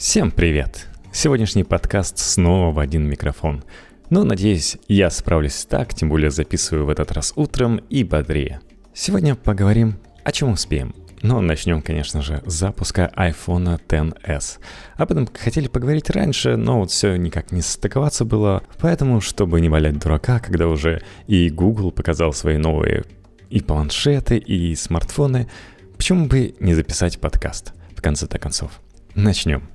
[0.00, 0.88] Всем привет!
[1.12, 3.62] Сегодняшний подкаст снова в один микрофон.
[4.08, 8.62] Но надеюсь, я справлюсь так, тем более записываю в этот раз утром и бодрее.
[8.94, 10.94] Сегодня поговорим о чем успеем.
[11.20, 14.60] Но начнем, конечно же, с запуска iPhone XS.
[14.96, 18.62] Об этом хотели поговорить раньше, но вот все никак не стыковаться было.
[18.78, 23.04] Поэтому, чтобы не валять дурака, когда уже и Google показал свои новые
[23.50, 25.50] и планшеты, и смартфоны,
[25.98, 28.80] почему бы не записать подкаст в конце-то концов.
[29.14, 29.68] Начнем.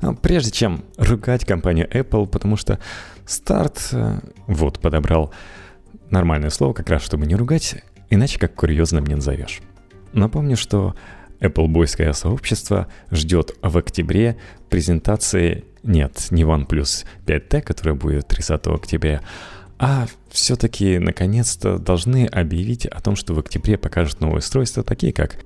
[0.00, 2.78] А прежде чем ругать компанию Apple, потому что
[3.24, 5.32] старт, э, вот, подобрал
[6.10, 7.76] нормальное слово, как раз чтобы не ругать,
[8.10, 9.60] иначе как курьезно мне назовешь.
[10.12, 10.94] Напомню, что
[11.40, 14.38] Apple бойское сообщество ждет в октябре
[14.70, 19.22] презентации, нет, не OnePlus 5T, которая будет 30 октября,
[19.78, 25.38] а все-таки наконец-то должны объявить о том, что в октябре покажут новые устройства, такие как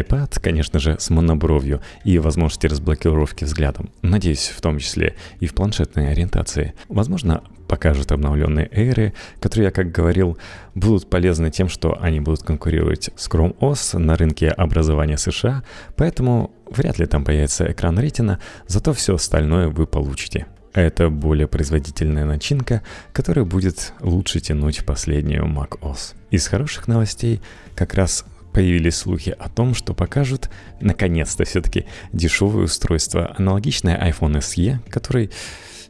[0.00, 3.90] iPad, конечно же, с монобровью и возможности разблокировки взглядом.
[4.02, 6.74] Надеюсь, в том числе и в планшетной ориентации.
[6.88, 10.36] Возможно, покажут обновленные Air, которые, я как говорил,
[10.74, 15.62] будут полезны тем, что они будут конкурировать с Chrome OS на рынке образования США,
[15.96, 20.46] поэтому вряд ли там появится экран Retina, зато все остальное вы получите.
[20.74, 22.82] Это более производительная начинка,
[23.12, 26.14] которая будет лучше тянуть последнюю macOS.
[26.30, 27.42] Из хороших новостей
[27.74, 30.50] как раз появились слухи о том, что покажут
[30.80, 35.30] наконец-то все-таки дешевое устройство, аналогичное iPhone SE, который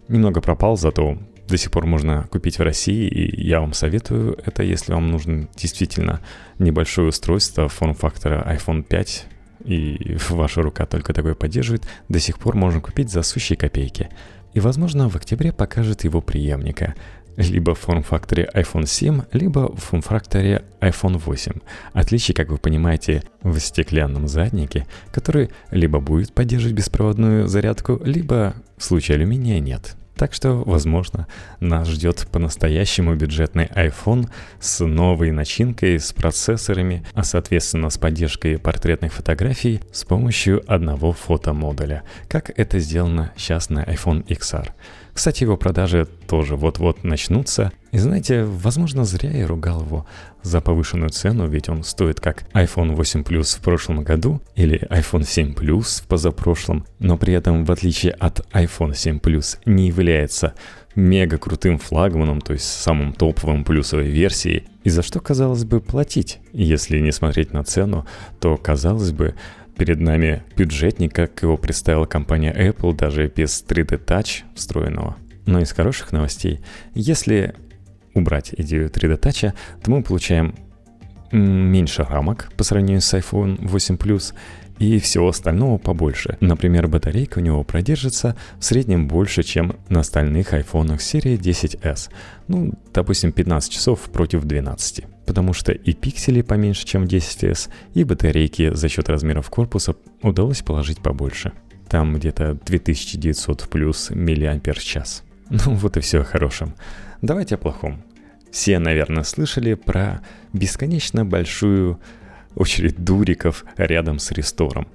[0.08, 1.18] немного пропал, зато
[1.48, 5.48] до сих пор можно купить в России, и я вам советую это, если вам нужно
[5.56, 6.20] действительно
[6.58, 9.26] небольшое устройство форм-фактора iPhone 5,
[9.64, 14.08] и ваша рука только такое поддерживает, до сих пор можно купить за сущие копейки.
[14.54, 16.94] И, возможно, в октябре покажет его преемника–
[17.36, 21.52] либо в форм-факторе iPhone 7, либо в форм-факторе iPhone 8.
[21.92, 28.84] Отличие, как вы понимаете, в стеклянном заднике, который либо будет поддерживать беспроводную зарядку, либо в
[28.84, 29.96] случае алюминия нет.
[30.16, 31.26] Так что, возможно,
[31.58, 34.28] нас ждет по-настоящему бюджетный iPhone
[34.60, 42.04] с новой начинкой, с процессорами, а соответственно с поддержкой портретных фотографий с помощью одного фотомодуля,
[42.28, 44.70] как это сделано сейчас на iPhone XR.
[45.14, 47.72] Кстати, его продажи тоже вот-вот начнутся.
[47.90, 50.06] И знаете, возможно, зря я ругал его
[50.42, 55.24] за повышенную цену, ведь он стоит как iPhone 8 Plus в прошлом году или iPhone
[55.24, 60.54] 7 Plus в позапрошлом, но при этом, в отличие от iPhone 7 Plus, не является
[60.94, 66.40] мега крутым флагманом, то есть самым топовым плюсовой версией, и за что, казалось бы, платить?
[66.52, 68.06] Если не смотреть на цену,
[68.40, 69.34] то, казалось бы,
[69.76, 75.16] перед нами бюджетник, как его представила компания Apple, даже без 3D Touch встроенного.
[75.46, 76.60] Но из хороших новостей,
[76.94, 77.54] если
[78.14, 79.52] убрать идею 3D Touch,
[79.82, 80.54] то мы получаем
[81.32, 84.34] меньше рамок по сравнению с iPhone 8 Plus
[84.78, 86.36] и всего остального побольше.
[86.40, 92.10] Например, батарейка у него продержится в среднем больше, чем на остальных айфонах серии 10s.
[92.48, 98.74] Ну, допустим, 15 часов против 12 потому что и пикселей поменьше, чем 10s, и батарейки
[98.74, 101.52] за счет размеров корпуса удалось положить побольше.
[101.88, 105.24] Там где-то 2900 плюс миллиампер-час.
[105.50, 106.74] Ну вот и все о хорошем.
[107.20, 108.02] Давайте о плохом.
[108.50, 110.22] Все, наверное, слышали про
[110.54, 112.00] бесконечно большую
[112.54, 114.88] очередь дуриков рядом с рестором.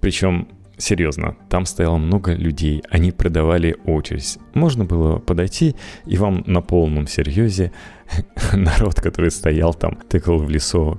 [0.00, 0.48] Причем
[0.80, 4.38] Серьезно, там стояло много людей, они продавали очередь.
[4.54, 5.76] Можно было подойти,
[6.06, 7.70] и вам на полном серьезе
[8.54, 10.98] народ, который стоял там, тыкал в лесо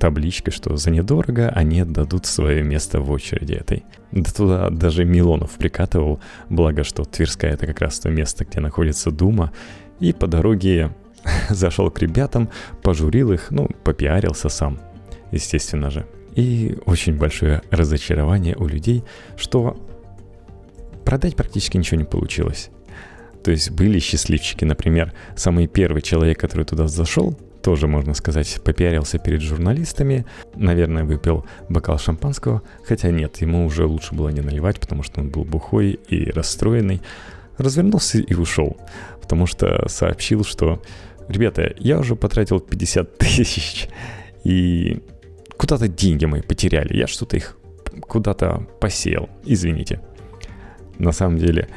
[0.00, 3.84] табличкой, что за недорого они отдадут свое место в очереди этой.
[4.10, 6.20] Да туда даже Милонов прикатывал,
[6.50, 9.52] благо что Тверская это как раз то место, где находится Дума,
[10.00, 10.90] и по дороге
[11.50, 12.48] зашел к ребятам,
[12.82, 14.80] пожурил их, ну, попиарился сам,
[15.30, 16.04] естественно же.
[16.34, 19.04] И очень большое разочарование у людей,
[19.36, 19.76] что
[21.04, 22.70] продать практически ничего не получилось.
[23.44, 29.18] То есть были счастливчики, например, самый первый человек, который туда зашел, тоже, можно сказать, попиарился
[29.18, 35.02] перед журналистами, наверное, выпил бокал шампанского, хотя нет, ему уже лучше было не наливать, потому
[35.02, 37.00] что он был бухой и расстроенный,
[37.56, 38.76] развернулся и ушел,
[39.20, 40.82] потому что сообщил, что
[41.28, 43.88] «Ребята, я уже потратил 50 тысяч,
[44.44, 45.02] и
[45.56, 47.56] куда-то деньги мои потеряли, я что-то их
[48.00, 50.00] куда-то посеял, извините.
[50.98, 51.68] На самом деле,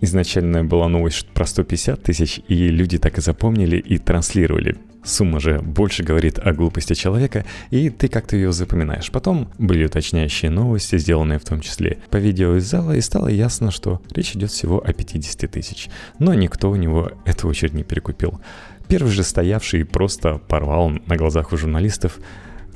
[0.00, 4.76] изначально была новость про 150 тысяч, и люди так и запомнили и транслировали.
[5.02, 9.10] Сумма же больше говорит о глупости человека, и ты как-то ее запоминаешь.
[9.10, 13.70] Потом были уточняющие новости, сделанные в том числе по видео из зала, и стало ясно,
[13.70, 15.88] что речь идет всего о 50 тысяч.
[16.18, 18.40] Но никто у него эту очередь не перекупил.
[18.88, 22.18] Первый же стоявший просто порвал на глазах у журналистов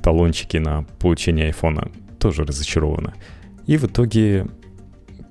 [0.04, 1.90] талончики на получение айфона.
[2.18, 3.14] Тоже разочарованы.
[3.66, 4.46] И в итоге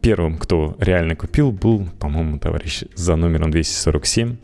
[0.01, 4.37] первым, кто реально купил, был, по-моему, товарищ за номером 247.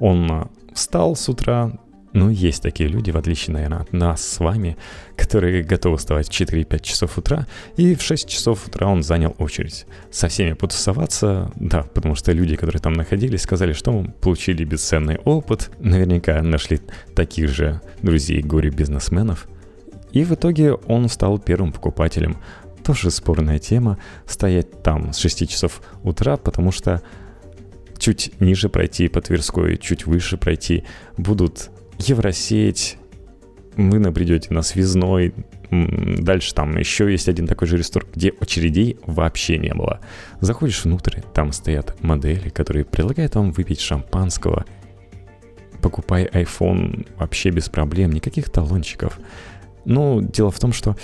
[0.00, 1.72] Он а, встал с утра,
[2.14, 4.78] ну, есть такие люди, в отличие, наверное, от нас с вами,
[5.16, 9.86] которые готовы вставать в 4-5 часов утра, и в 6 часов утра он занял очередь.
[10.10, 15.70] Со всеми потусоваться, да, потому что люди, которые там находились, сказали, что получили бесценный опыт,
[15.78, 16.80] наверняка нашли
[17.14, 19.46] таких же друзей горе-бизнесменов,
[20.12, 22.36] и в итоге он стал первым покупателем.
[22.84, 27.02] Тоже спорная тема, стоять там с 6 часов утра, потому что
[27.98, 30.84] чуть ниже пройти по Тверской, чуть выше пройти
[31.16, 32.96] будут Евросеть,
[33.76, 35.34] вы набредете на связной,
[35.70, 40.00] дальше там еще есть один такой же ресторан, где очередей вообще не было.
[40.40, 44.64] Заходишь внутрь, там стоят модели, которые предлагают вам выпить шампанского.
[45.82, 49.18] Покупай iPhone вообще без проблем, никаких талончиков.
[49.88, 50.96] Но дело в том, что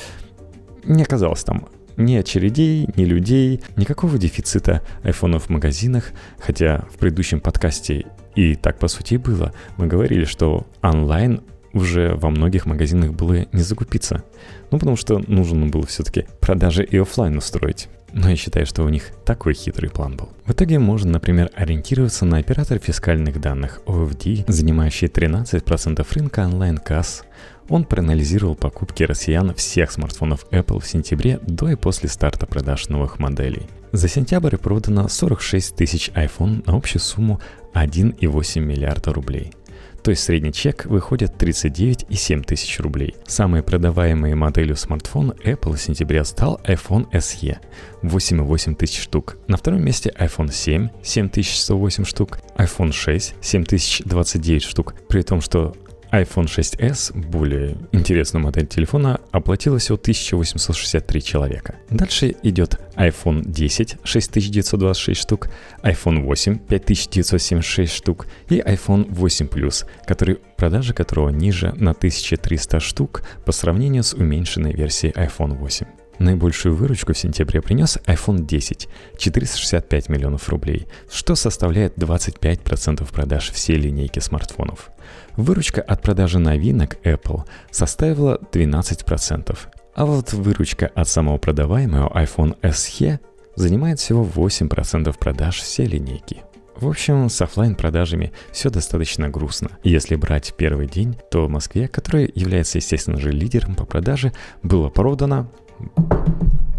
[0.85, 7.41] не оказалось там ни очередей, ни людей, никакого дефицита айфонов в магазинах, хотя в предыдущем
[7.41, 8.05] подкасте
[8.35, 9.55] и так по сути было.
[9.79, 11.41] Мы говорили, что онлайн
[11.73, 14.23] уже во многих магазинах было не закупиться.
[14.71, 17.89] Ну, потому что нужно было все-таки продажи и офлайн устроить.
[18.13, 20.29] Но я считаю, что у них такой хитрый план был.
[20.45, 27.25] В итоге можно, например, ориентироваться на оператор фискальных данных OFD, занимающий 13% рынка онлайн-касс.
[27.69, 33.19] Он проанализировал покупки россиян всех смартфонов Apple в сентябре до и после старта продаж новых
[33.19, 33.67] моделей.
[33.93, 37.41] За сентябрь продано 46 тысяч iPhone на общую сумму
[37.75, 39.53] 1,8 миллиарда рублей.
[40.05, 43.15] То есть средний чек выходит 39,7 тысяч рублей.
[43.27, 47.57] Самой продаваемой моделью смартфона Apple в сентябре стал iPhone SE
[48.03, 49.39] 8,8 тысяч штук.
[49.49, 54.95] На втором месте iPhone 7 7108 штук, iPhone 6 7029 штук.
[55.09, 55.75] При том, что
[56.23, 61.75] iPhone 6s, более интересная модель телефона, оплатила всего 1863 человека.
[61.91, 65.49] Дальше идет iPhone 10 6926 штук,
[65.83, 73.23] iPhone 8 5976 штук и iPhone 8 Plus, который, продажи которого ниже на 1300 штук
[73.45, 76.04] по сравнению с уменьшенной версией iPhone 8.
[76.19, 78.89] Наибольшую выручку в сентябре принес iPhone 10–
[79.19, 84.91] 465 миллионов рублей, что составляет 25% продаж всей линейки смартфонов.
[85.37, 89.59] Выручка от продажи новинок Apple составила 12%,
[89.95, 93.19] а вот выручка от самого продаваемого iPhone SE
[93.57, 96.43] занимает всего 8% продаж всей линейки.
[96.77, 99.71] В общем, с офлайн продажами все достаточно грустно.
[99.85, 104.33] Если брать первый день, то в Москве, которая является, естественно же, лидером по продаже,
[104.65, 105.51] было продано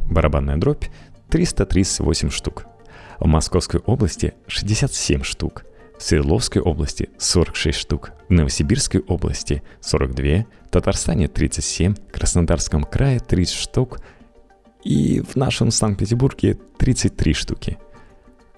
[0.09, 0.85] барабанная дробь
[1.29, 2.65] 338 штук.
[3.19, 5.65] В Московской области 67 штук–
[5.97, 13.19] в Свердловской области 46 штук, в Новосибирской области 42, в Татарстане 37, в Краснодарском крае
[13.19, 13.99] 30 штук
[14.83, 17.77] и в нашем Санкт-Петербурге 33 штуки.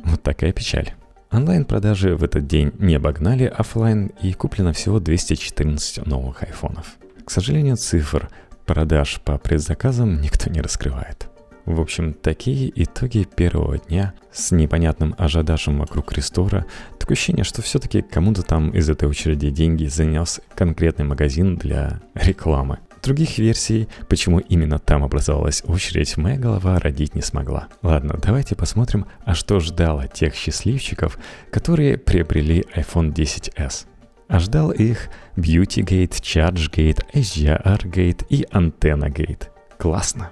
[0.04, 0.94] Вот такая печаль.
[1.32, 6.98] Онлайн-продажи в этот день не обогнали офлайн и куплено всего 214 новых айфонов.
[7.26, 8.30] К сожалению, цифр
[8.68, 11.30] продаж по предзаказам никто не раскрывает.
[11.66, 16.66] В общем, такие итоги первого дня с непонятным ажиотажем вокруг рестора.
[17.00, 22.80] Такое ощущение, что все-таки кому-то там из этой очереди деньги занес конкретный магазин для рекламы.
[23.04, 27.68] Других версий, почему именно там образовалась очередь, моя голова родить не смогла.
[27.82, 31.18] Ладно, давайте посмотрим, а что ждало тех счастливчиков,
[31.52, 33.88] которые приобрели iPhone 10s.
[34.28, 39.48] А ждал их BeautyGate, ChargeGate, HDR-Gate и AntennaGate.
[39.78, 40.30] Классно!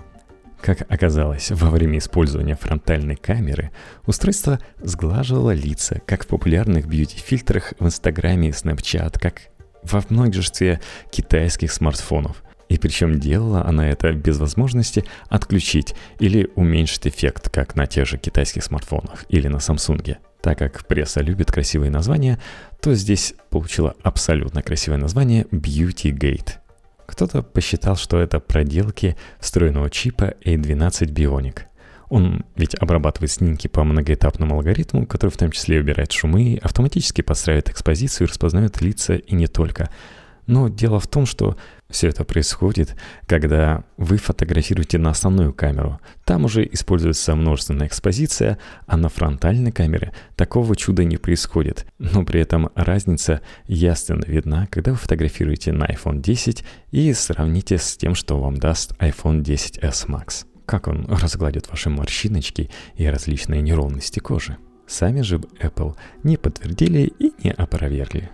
[0.61, 3.71] Как оказалось, во время использования фронтальной камеры
[4.07, 9.43] устройство сглаживало лица, как в популярных бьюти-фильтрах в Инстаграме и Snapchat, как
[9.83, 12.43] во множестве китайских смартфонов.
[12.67, 18.17] И причем делала она это без возможности отключить или уменьшить эффект, как на тех же
[18.17, 20.17] китайских смартфонах или на Samsung.
[20.45, 22.37] Так как пресса любит красивые названия,
[22.79, 26.57] то здесь получила абсолютно красивое название Beauty Gate–
[27.07, 31.61] кто-то посчитал, что это проделки встроенного чипа A12 Bionic.
[32.09, 37.69] Он ведь обрабатывает снимки по многоэтапному алгоритму, который в том числе убирает шумы, автоматически подстраивает
[37.69, 39.89] экспозицию и распознает лица и не только–
[40.47, 41.57] но дело в том, что
[41.89, 42.95] все это происходит,
[43.27, 45.99] когда вы фотографируете на основную камеру.
[46.23, 51.85] Там уже используется множественная экспозиция, а на фронтальной камере такого чуда не происходит.
[51.99, 57.97] Но при этом разница ясно видна, когда вы фотографируете на iPhone 10 и сравните с
[57.97, 60.45] тем, что вам даст iPhone 10s Max.
[60.65, 64.57] Как он разгладит ваши морщиночки и различные неровности кожи.
[64.87, 68.31] Сами же Apple не подтвердили и не опровергли.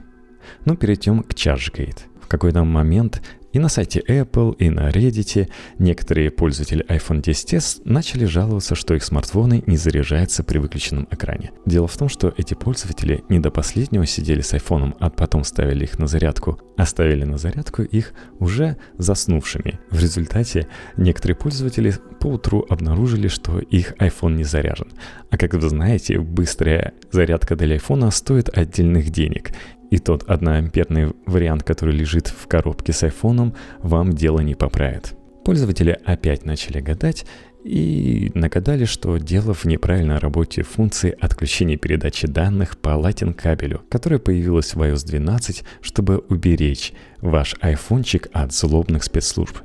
[0.65, 1.99] Но перейдем к ChargeGate.
[2.21, 3.21] В какой-то момент
[3.53, 9.03] И на сайте Apple, и на Reddit некоторые пользователи iPhone 10s начали жаловаться, что их
[9.03, 11.51] смартфоны не заряжаются при выключенном экране.
[11.65, 15.83] Дело в том, что эти пользователи не до последнего сидели с iPhone, а потом ставили
[15.83, 19.79] их на зарядку, оставили на зарядку их уже заснувшими.
[19.89, 24.93] В результате некоторые пользователи поутру обнаружили, что их iPhone не заряжен.
[25.29, 29.51] А как вы знаете, быстрая зарядка для iPhone стоит отдельных денег.
[29.91, 35.13] И тот одноамперный вариант, который лежит в коробке с айфоном, вам дело не поправит.
[35.43, 37.25] Пользователи опять начали гадать
[37.65, 44.19] и нагадали, что дело в неправильной работе функции отключения передачи данных по Lightning кабелю, которая
[44.19, 49.57] появилась в iOS 12, чтобы уберечь ваш айфончик от злобных спецслужб.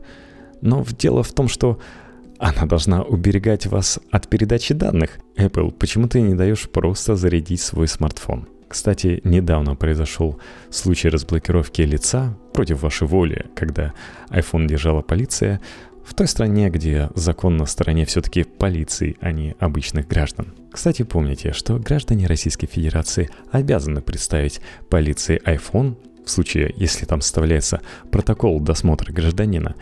[0.60, 1.78] Но дело в том, что
[2.38, 5.18] она должна уберегать вас от передачи данных.
[5.36, 8.48] Apple, почему ты не даешь просто зарядить свой смартфон?
[8.68, 10.38] Кстати, недавно произошел
[10.70, 13.92] случай разблокировки лица против вашей воли, когда
[14.30, 15.60] iPhone держала полиция
[16.04, 20.54] в той стране, где закон на стороне все-таки полиции, а не обычных граждан.
[20.70, 27.80] Кстати, помните, что граждане Российской Федерации обязаны представить полиции iPhone в случае, если там составляется
[28.10, 29.74] протокол досмотра гражданина,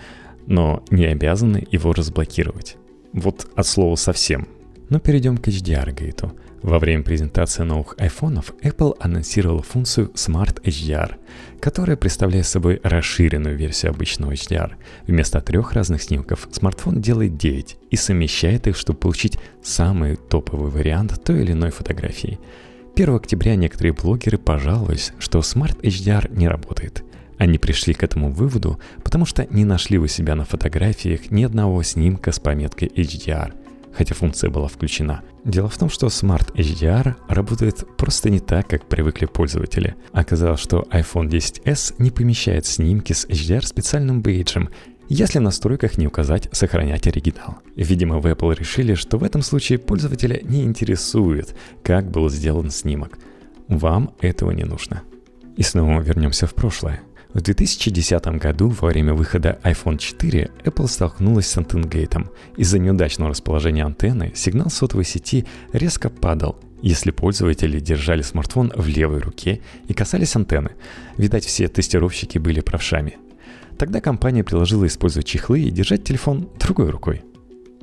[0.46, 2.76] но не обязаны его разблокировать.
[3.12, 4.48] Вот от слова совсем.
[4.90, 6.32] Но перейдем к HDR-гейту.
[6.64, 11.16] Во время презентации новых айфонов Apple анонсировала функцию Smart HDR,
[11.60, 14.72] которая представляет собой расширенную версию обычного HDR.
[15.06, 21.22] Вместо трех разных снимков смартфон делает 9 и совмещает их, чтобы получить самый топовый вариант
[21.22, 22.40] той или иной фотографии.
[22.96, 27.04] 1 октября некоторые блогеры пожаловались, что Smart HDR не работает.
[27.36, 31.82] Они пришли к этому выводу, потому что не нашли у себя на фотографиях ни одного
[31.82, 33.52] снимка с пометкой HDR–
[33.96, 35.22] хотя функция была включена.
[35.44, 39.94] Дело в том, что Smart HDR работает просто не так, как привыкли пользователи.
[40.12, 44.70] Оказалось, что iPhone 10s не помещает снимки с HDR специальным бейджем,
[45.08, 47.58] если в настройках не указать «Сохранять оригинал».
[47.76, 53.18] Видимо, в Apple решили, что в этом случае пользователя не интересует, как был сделан снимок.
[53.68, 55.02] Вам этого не нужно.
[55.56, 57.02] И снова вернемся в прошлое.
[57.34, 62.30] В 2010 году во время выхода iPhone 4 Apple столкнулась с антеннгейтом.
[62.56, 69.18] Из-за неудачного расположения антенны сигнал сотовой сети резко падал, если пользователи держали смартфон в левой
[69.18, 70.70] руке и касались антенны.
[71.18, 73.16] Видать, все тестировщики были правшами.
[73.78, 77.22] Тогда компания предложила использовать чехлы и держать телефон другой рукой.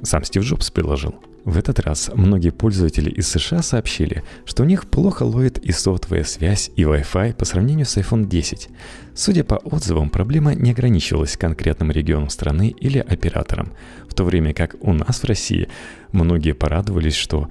[0.01, 4.85] Сам Стив Джобс предложил– в этот раз многие пользователи из США сообщили, что у них
[4.85, 8.69] плохо ловит и сотовая связь, и Wi-Fi по сравнению с iPhone 10.
[9.15, 13.73] Судя по отзывам, проблема не ограничивалась конкретным регионом страны или оператором,
[14.07, 15.67] в то время как у нас в России
[16.11, 17.49] многие порадовались, что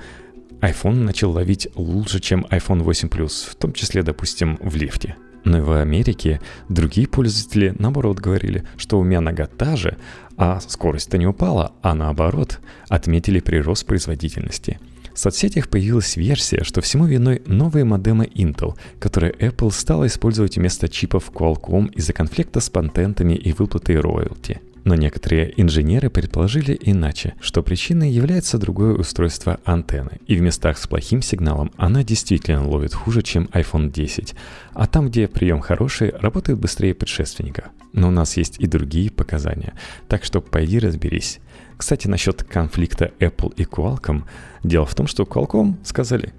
[0.60, 5.16] iPhone начал ловить лучше, чем iPhone 8 Plus, в том числе, допустим, в лифте.
[5.44, 9.96] Но и в Америке другие пользователи, наоборот, говорили, что у меня нога та же,
[10.36, 14.78] а скорость-то не упала, а наоборот, отметили прирост производительности.
[15.12, 20.88] В соцсетях появилась версия, что всему виной новые модемы Intel, которые Apple стала использовать вместо
[20.88, 27.62] чипов Qualcomm из-за конфликта с патентами и выплатой роялти– но некоторые инженеры предположили иначе, что
[27.62, 33.22] причиной является другое устройство антенны, и в местах с плохим сигналом она действительно ловит хуже,
[33.22, 34.34] чем iPhone 10,
[34.72, 37.70] а там, где прием хороший, работает быстрее предшественника.
[37.92, 39.74] Но у нас есть и другие показания,
[40.08, 41.40] так что пойди разберись.
[41.76, 44.24] Кстати, насчет конфликта Apple и Qualcomm.
[44.62, 46.32] Дело в том, что Qualcomm сказали,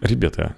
[0.00, 0.54] ребята,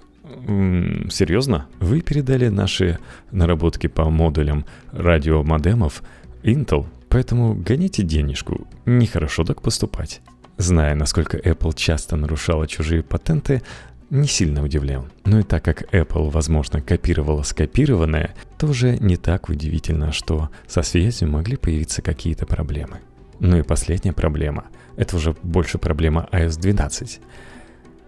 [1.09, 1.67] серьезно?
[1.79, 2.99] Вы передали наши
[3.31, 6.03] наработки по модулям радиомодемов
[6.43, 10.21] Intel, Поэтому гоните денежку, нехорошо так поступать.
[10.57, 13.61] Зная, насколько Apple часто нарушала чужие патенты,
[14.09, 15.11] не сильно удивлен.
[15.25, 21.29] Но и так как Apple, возможно, копировала скопированное, тоже не так удивительно, что со связью
[21.29, 22.99] могли появиться какие-то проблемы.
[23.39, 24.65] Ну и последняя проблема.
[24.95, 27.19] Это уже больше проблема iOS 12.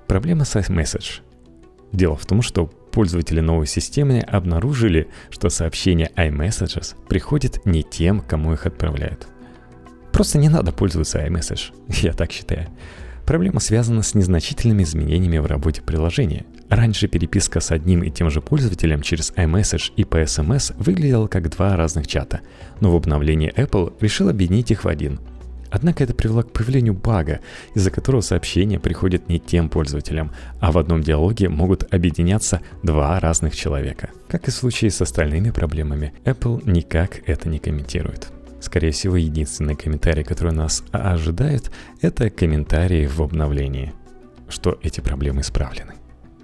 [0.08, 1.22] Проблема с iMessage.
[1.91, 8.53] Дело в том, что Пользователи новой системы обнаружили, что сообщения iMessages приходят не тем, кому
[8.53, 9.27] их отправляют.
[10.12, 12.67] Просто не надо пользоваться iMessage, я так считаю.
[13.25, 16.46] Проблема связана с незначительными изменениями в работе приложения.
[16.67, 21.50] Раньше переписка с одним и тем же пользователем через iMessage и по SMS выглядела как
[21.50, 22.41] два разных чата,
[22.79, 25.19] но в обновлении Apple решил объединить их в один–
[25.72, 27.40] Однако это привело к появлению бага,
[27.76, 33.56] из-за которого сообщения приходят не тем пользователям, а в одном диалоге могут объединяться два разных
[33.56, 34.10] человека.
[34.28, 38.30] Как и в случае с остальными проблемами, Apple никак это не комментирует.
[38.60, 41.72] Скорее всего, единственный комментарий, который нас ожидает,
[42.02, 43.94] это комментарии в обновлении,
[44.50, 45.94] что эти проблемы исправлены.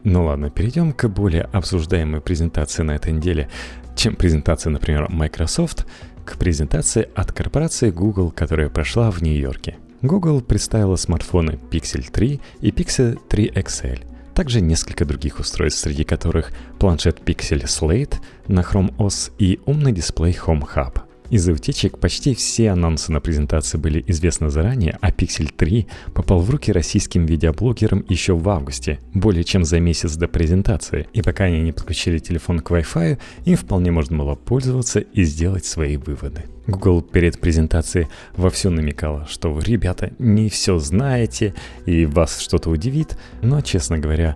[0.04, 3.50] Ну ладно, перейдем к более обсуждаемой презентации на этой неделе,
[3.96, 5.88] чем презентация, например, Microsoft–
[6.26, 9.78] к презентации от корпорации Google, которая прошла в Нью-Йорке.
[10.02, 16.52] Google представила смартфоны Pixel 3 и Pixel 3 XL, также несколько других устройств, среди которых
[16.80, 18.16] планшет Pixel Slate
[18.48, 23.78] на Chrome OS и умный дисплей Home Hub– из-за утечек почти все анонсы на презентации
[23.78, 29.44] были известны заранее, а Pixel 3 попал в руки российским видеоблогерам еще в августе, более
[29.44, 31.08] чем за месяц до презентации.
[31.14, 35.66] И пока они не подключили телефон к Wi-Fi, им вполне можно было пользоваться и сделать
[35.66, 36.44] свои выводы.
[36.68, 41.54] Google перед презентацией вовсю намекала, что вы, ребята, не все знаете
[41.86, 44.36] и вас что-то удивит, но, честно говоря,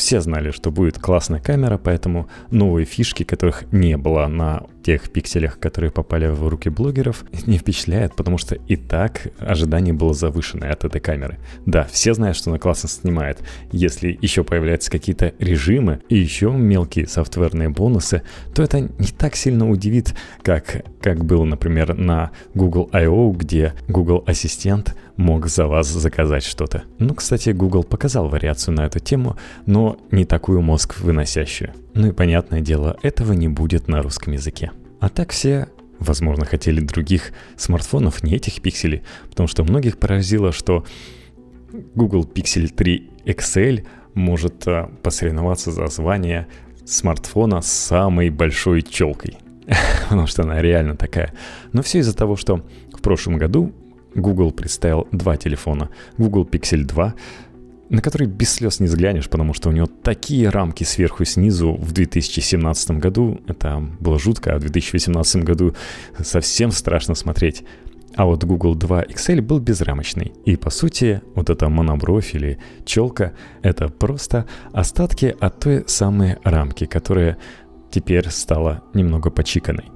[0.00, 5.58] все знали, что будет классная камера, поэтому новые фишки, которых не было на тех пикселях,
[5.58, 10.84] которые попали в руки блогеров, не впечатляет, потому что и так ожидание было завышенное от
[10.84, 11.38] этой камеры.
[11.66, 13.38] Да, все знают, что она классно снимает.
[13.72, 18.22] Если еще появляются какие-то режимы и еще мелкие софтверные бонусы,
[18.54, 24.24] то это не так сильно удивит, как, как было, например, на Google I.O., где Google
[24.26, 26.84] Ассистент мог за вас заказать что-то.
[26.98, 31.72] Ну, кстати, Google показал вариацию на эту тему, но не такую мозг выносящую.
[31.94, 34.72] Ну и понятное дело, этого не будет на русском языке.
[35.00, 35.68] А так все
[36.00, 40.84] возможно, хотели других смартфонов, не этих пикселей, потому что многих поразило, что
[41.94, 46.48] Google Pixel 3 XL может а, посоревноваться за звание
[46.84, 49.36] смартфона с самой большой челкой.
[50.04, 51.32] потому что она реально такая.
[51.72, 53.72] Но все из-за того, что в прошлом году
[54.14, 55.90] Google представил два телефона.
[56.18, 57.14] Google Pixel 2,
[57.90, 61.74] на который без слез не взглянешь, потому что у него такие рамки сверху и снизу
[61.74, 63.40] в 2017 году.
[63.46, 65.74] Это было жутко, а в 2018 году
[66.18, 67.64] совсем страшно смотреть.
[68.16, 70.32] А вот Google 2 XL был безрамочный.
[70.44, 73.32] И по сути, вот эта монобровь или челка—
[73.62, 77.38] это просто остатки от той самой рамки, которая
[77.90, 79.90] теперь стала немного почиканной.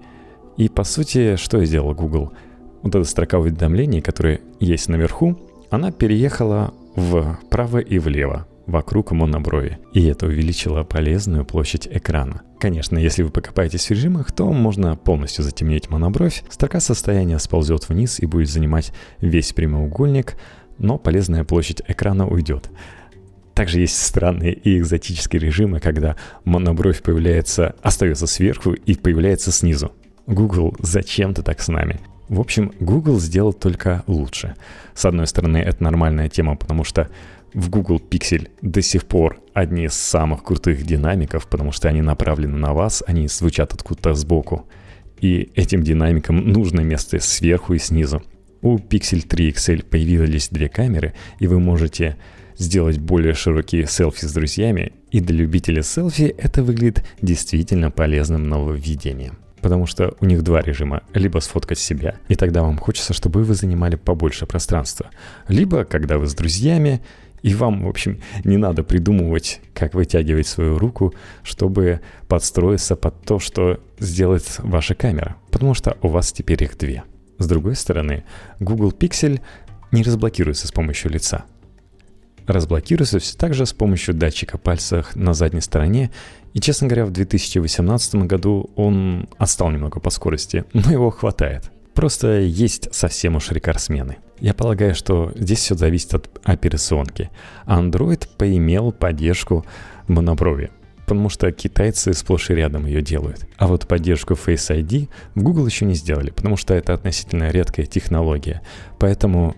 [0.57, 2.33] И по сути, что сделал Google—
[2.85, 5.39] вот эта строка уведомлений, которая есть наверху,
[5.71, 12.42] она переехала вправо и влево, вокруг моноброви, и это увеличило полезную площадь экрана.
[12.59, 18.21] Конечно, если вы покопаетесь в режимах, то можно полностью затемнить монобровь, строка состояния сползет вниз
[18.21, 20.37] и будет занимать весь прямоугольник,
[20.79, 22.71] но полезная площадь экрана уйдет.
[23.55, 29.92] Также есть странные и экзотические режимы, когда монобровь появляется, остается сверху и появляется снизу.
[30.27, 32.01] Google, зачем ты так с нами?
[32.35, 34.57] В общем, Google сделал только лучше.
[34.92, 37.09] С одной стороны, это нормальная тема, потому что
[37.53, 42.57] в Google Pixel до сих пор одни из самых крутых динамиков, потому что они направлены
[42.57, 44.66] на вас, они звучат откуда-то сбоку.
[45.20, 48.20] И этим динамикам нужно место сверху и снизу.
[48.62, 52.16] У Pixel 3 XL появились две камеры, и вы можете
[52.59, 59.38] сделать более широкие селфи с друзьями, и для любителей селфи это выглядит действительно полезным нововведением
[59.64, 61.05] потому что у них два режима.
[61.14, 65.07] Либо сфоткать себя, и тогда вам хочется, чтобы вы занимали побольше пространства.
[65.48, 67.00] Либо, когда вы с друзьями,
[67.40, 73.38] и вам, в общем, не надо придумывать, как вытягивать свою руку, чтобы подстроиться под то,
[73.38, 77.05] что сделает ваша камера, потому что у вас теперь их две.
[77.38, 78.24] С другой стороны,
[78.61, 79.40] Google Pixel
[79.92, 81.46] не разблокируется с помощью лица.
[82.46, 86.11] Разблокируется все так же с помощью датчика пальцев на задней стороне
[86.55, 91.71] и, честно говоря, в 2018 году он отстал немного по скорости, но его хватает.
[91.95, 94.19] Просто есть совсем уж рекордсмены.
[94.40, 97.31] Я полагаю, что здесь все зависит от операционки.
[97.67, 99.64] Android поимел поддержку
[100.07, 100.71] моноброви,
[101.07, 103.47] потому что китайцы сплошь и рядом ее делают.
[103.57, 107.87] А вот поддержку Face ID в Google еще не сделали, потому что это относительно редкая
[107.87, 108.61] технология.
[108.99, 109.57] Поэтому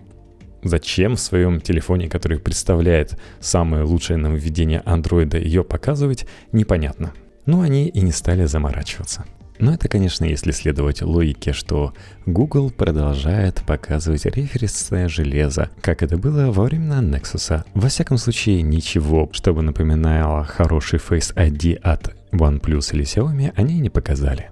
[0.63, 7.13] Зачем в своем телефоне, который представляет самое лучшее нововведение андроида, ее показывать, непонятно.
[7.45, 9.25] Но они и не стали заморачиваться.
[9.59, 11.93] Но это, конечно, если следовать логике, что
[12.25, 17.63] Google продолжает показывать референсное железо, как это было во времена Nexus.
[17.73, 23.89] Во всяком случае, ничего, чтобы напоминало хороший Face ID от OnePlus или Xiaomi, они не
[23.89, 24.51] показали.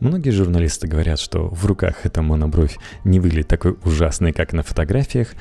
[0.00, 5.34] Многие журналисты говорят, что в руках эта монобровь не выглядит такой ужасной, как на фотографиях,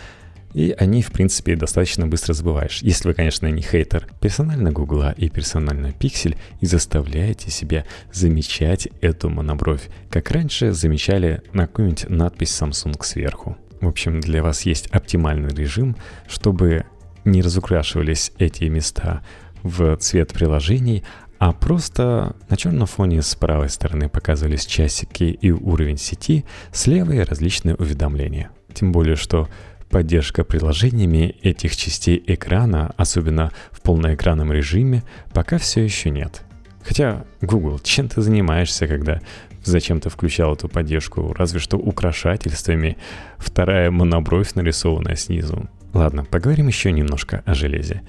[0.54, 2.80] и они, в принципе, достаточно быстро забываешь.
[2.82, 9.30] Если вы, конечно, не хейтер персонально Гугла и персонально Пиксель и заставляете себя замечать эту
[9.30, 13.58] монобровь, как раньше замечали на какую-нибудь надпись Samsung сверху.
[13.82, 15.96] В общем, для вас есть оптимальный режим,
[16.28, 16.86] чтобы
[17.26, 19.22] не разукрашивались эти места
[19.62, 21.04] в цвет приложений,
[21.40, 27.24] а просто на черном фоне с правой стороны показывались часики и уровень сети, с левой
[27.24, 28.50] различные уведомления.
[28.74, 29.48] Тем более, что
[29.90, 36.44] поддержка приложениями этих частей экрана, особенно в полноэкранном режиме, пока все еще нет.
[36.84, 39.22] Хотя, Google, чем ты занимаешься, когда
[39.64, 42.98] зачем ты включал эту поддержку, разве что украшательствами,
[43.38, 45.70] вторая монобровь нарисованная снизу.
[45.94, 48.04] Ладно, поговорим еще немножко о железе.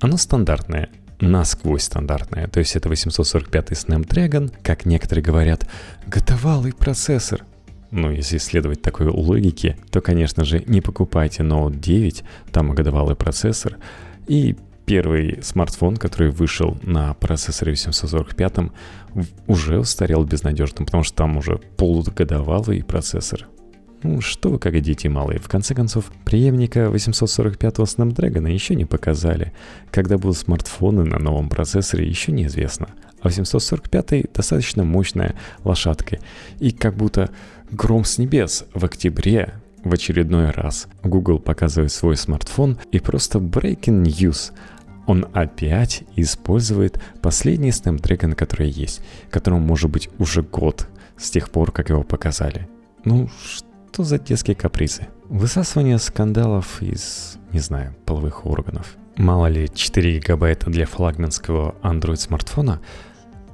[0.00, 0.88] Оно стандартное,
[1.20, 5.66] насквозь стандартное, то есть это 845 Snapdragon, как некоторые говорят,
[6.06, 7.44] готовалый процессор.
[7.90, 13.76] Ну, если следовать такой логике, то, конечно же, не покупайте Note 9, там годовалый процессор,
[14.26, 18.70] и первый смартфон, который вышел на процессоре 845,
[19.46, 23.46] уже устарел безнадежно, потому что там уже полугодовалый процессор.
[24.04, 25.40] Ну, что вы как дети малые.
[25.40, 29.54] В конце концов, преемника 845-го Snapdragon еще не показали.
[29.90, 32.88] Когда будут смартфоны на новом процессоре, еще неизвестно.
[33.22, 36.18] А 845 достаточно мощная лошадка.
[36.60, 37.30] И как будто
[37.70, 44.02] гром с небес в октябре в очередной раз Google показывает свой смартфон и просто breaking
[44.02, 44.52] news–
[45.06, 50.88] он опять использует последний Snapdragon, который есть, которому может быть уже год
[51.18, 52.66] с тех пор, как его показали.
[53.04, 53.28] Ну,
[53.94, 55.06] что за детские капризы?
[55.28, 58.96] Высасывание скандалов из, не знаю, половых органов.
[59.16, 62.80] Мало ли 4 гигабайта для флагманского Android смартфона?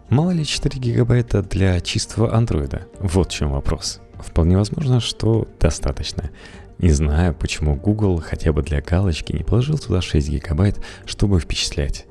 [0.08, 2.86] Мало ли 4 гигабайта для чистого андроида?
[3.00, 4.00] Вот в чем вопрос.
[4.18, 6.30] Вполне возможно, что достаточно.
[6.78, 12.06] Не знаю, почему Google хотя бы для галочки не положил туда 6 гигабайт, чтобы впечатлять.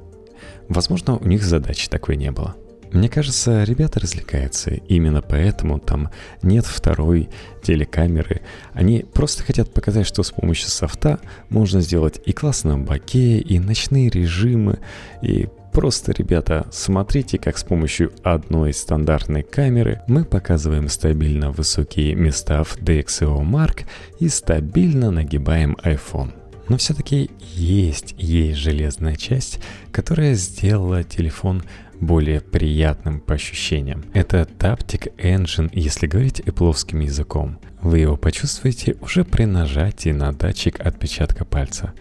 [0.68, 2.56] Возможно, у них задачи такой не было.
[2.92, 6.10] Мне кажется, ребята развлекаются, именно поэтому там
[6.42, 7.30] нет второй
[7.62, 8.42] телекамеры.
[8.74, 14.10] Они просто хотят показать, что с помощью софта можно сделать и классно боке, и ночные
[14.10, 14.80] режимы,
[15.22, 22.64] и Просто, ребята, смотрите, как с помощью одной стандартной камеры мы показываем стабильно высокие места
[22.64, 23.86] в DxO Mark
[24.20, 26.34] и стабильно нагибаем iPhone.
[26.70, 29.60] Но все-таки есть, есть железная часть,
[29.92, 31.64] которая сделала телефон
[32.00, 34.06] более приятным по ощущениям.
[34.14, 37.60] Это Taptic Engine, если говорить эпловским языком.
[37.82, 41.94] Вы его почувствуете уже при нажатии на датчик отпечатка пальца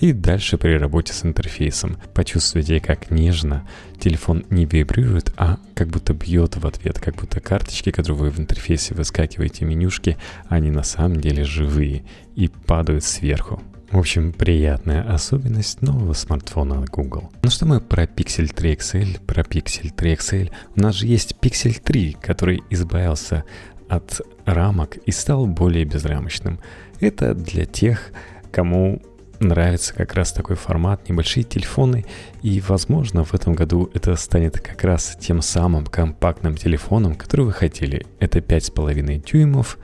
[0.00, 1.98] и дальше при работе с интерфейсом.
[2.14, 7.90] Почувствуйте, как нежно телефон не вибрирует, а как будто бьет в ответ, как будто карточки,
[7.90, 10.16] которые вы в интерфейсе выскакиваете, менюшки,
[10.48, 13.62] они на самом деле живые и падают сверху.
[13.90, 17.28] В общем, приятная особенность нового смартфона от Google.
[17.42, 20.52] Ну что мы про Pixel 3 XL, про Pixel 3 XL.
[20.76, 23.42] У нас же есть Pixel 3, который избавился
[23.88, 26.60] от рамок и стал более безрамочным.
[27.00, 28.12] Это для тех,
[28.52, 29.02] кому
[29.40, 32.04] нравится как раз такой формат, небольшие телефоны,
[32.42, 37.52] и, возможно, в этом году это станет как раз тем самым компактным телефоном, который вы
[37.52, 38.06] хотели.
[38.20, 39.78] Это 5,5 дюймов,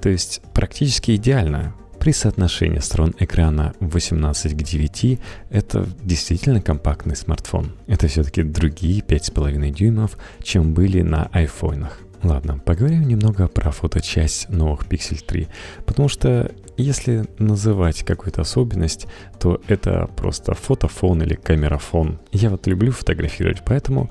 [0.00, 1.74] то есть практически идеально.
[2.00, 7.72] При соотношении сторон экрана 18 к 9 это действительно компактный смартфон.
[7.86, 11.98] Это все-таки другие 5,5 дюймов, чем были на айфонах.
[12.22, 15.48] Ладно, поговорим немного про фоточасть новых Pixel 3,
[15.84, 19.06] потому что если называть какую-то особенность,
[19.38, 22.18] то это просто фотофон или камерафон.
[22.32, 24.10] Я вот люблю фотографировать, поэтому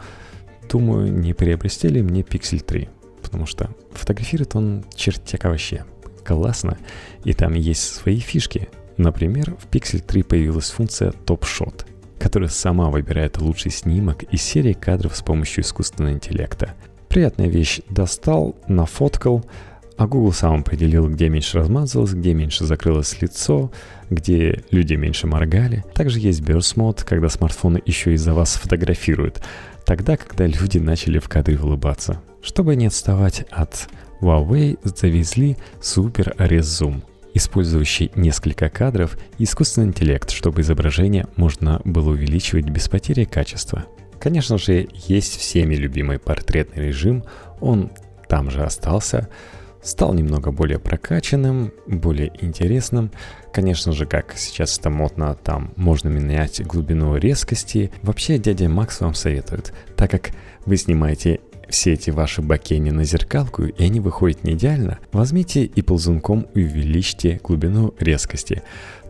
[0.69, 2.87] думаю, не приобрести ли мне Pixel 3.
[3.23, 5.85] Потому что фотографирует он чертяка вообще.
[6.29, 6.77] Классно.
[7.23, 8.69] И там есть свои фишки.
[8.97, 11.87] Например, в Pixel 3 появилась функция Top Shot,
[12.19, 16.75] которая сама выбирает лучший снимок из серии кадров с помощью искусственного интеллекта.
[17.07, 17.81] Приятная вещь.
[17.89, 19.43] Достал, нафоткал,
[19.97, 23.71] а Google сам определил, где меньше размазалось, где меньше закрылось лицо,
[24.11, 25.83] где люди меньше моргали.
[25.95, 29.41] Также есть Burst Mode, когда смартфоны еще и за вас фотографируют.
[29.83, 32.21] Тогда, когда люди начали в кадре улыбаться.
[32.43, 33.89] Чтобы не отставать от
[34.21, 36.81] Huawei, завезли Super Res
[37.33, 43.85] использующий несколько кадров и искусственный интеллект, чтобы изображение можно было увеличивать без потери качества.
[44.19, 47.23] Конечно же, есть всеми любимый портретный режим,
[47.61, 47.91] он
[48.27, 49.29] там же остался,
[49.81, 53.11] стал немного более прокачанным, более интересным.
[53.53, 57.91] Конечно же, как сейчас это модно, там можно менять глубину резкости.
[58.01, 60.31] Вообще, дядя Макс вам советует, так как
[60.65, 65.81] вы снимаете все эти ваши бакени на зеркалку, и они выходят не идеально, возьмите и
[65.81, 68.63] ползунком увеличьте глубину резкости.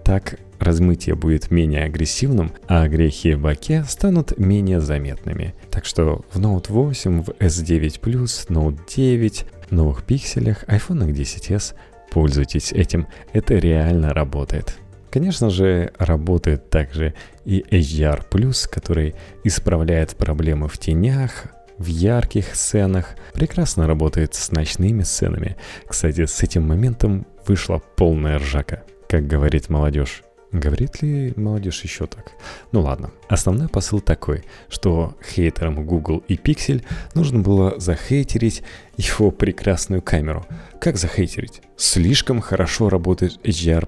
[0.03, 5.53] Так размытие будет менее агрессивным, а грехи в баке станут менее заметными.
[5.71, 11.75] Так что в Note 8, в S9 Plus, Note 9, новых пикселях, iPhone 10s
[12.11, 14.75] пользуйтесь этим, это реально работает.
[15.09, 18.23] Конечно же, работает также и HDR+,
[18.69, 21.47] который исправляет проблемы в тенях,
[21.79, 25.55] в ярких сценах, прекрасно работает с ночными сценами.
[25.87, 30.23] Кстати, с этим моментом вышла полная ржака, как говорит молодежь.
[30.51, 32.31] Говорит ли молодежь еще так?
[32.71, 33.11] Ну ладно.
[33.27, 38.63] Основной посыл такой, что хейтерам Google и Pixel нужно было захейтерить
[38.97, 40.45] его прекрасную камеру.
[40.81, 41.61] Как захейтерить?
[41.77, 43.87] Слишком хорошо работает HDR+,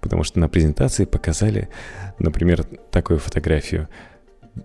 [0.00, 1.68] потому что на презентации показали,
[2.18, 3.88] например, такую фотографию.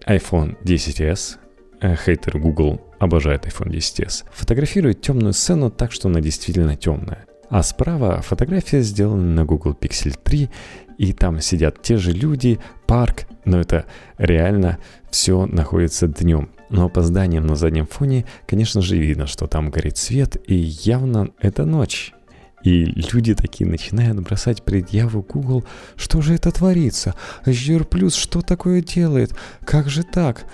[0.07, 1.48] iPhone 10s, э,
[1.81, 7.25] хейтер Google обожает iPhone 10s, фотографирует темную сцену так, что она действительно темная.
[7.49, 10.49] А справа фотография сделана на Google Pixel 3,
[10.97, 13.85] и там сидят те же люди, парк, но это
[14.17, 14.77] реально
[15.09, 16.49] все находится днем.
[16.69, 21.29] Но по зданиям на заднем фоне, конечно же, видно, что там горит свет, и явно
[21.39, 22.13] это ночь.
[22.63, 25.63] И люди такие начинают бросать предъяву Google,
[25.95, 27.15] что же это творится?
[27.45, 29.33] HDR Plus что такое делает?
[29.65, 30.45] Как же так?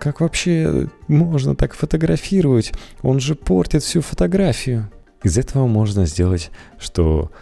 [0.00, 2.72] Как вообще можно так фотографировать?
[3.02, 4.90] Он же портит всю фотографию.
[5.24, 7.32] Из этого можно сделать, что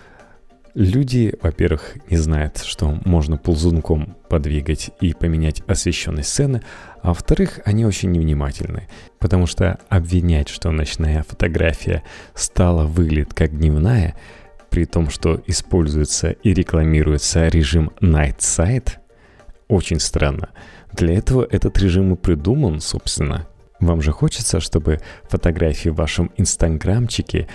[0.74, 6.62] люди, во-первых, не знают, что можно ползунком подвигать и поменять освещенность сцены,
[7.02, 8.88] а во-вторых, они очень невнимательны,
[9.18, 12.02] потому что обвинять, что ночная фотография
[12.34, 14.14] стала выглядеть как дневная,
[14.70, 18.92] при том, что используется и рекламируется режим Night Sight,
[19.68, 20.50] очень странно.
[20.96, 23.46] Для этого этот режим и придуман, собственно,
[23.80, 27.48] вам же хочется, чтобы фотографии в вашем инстаграмчике,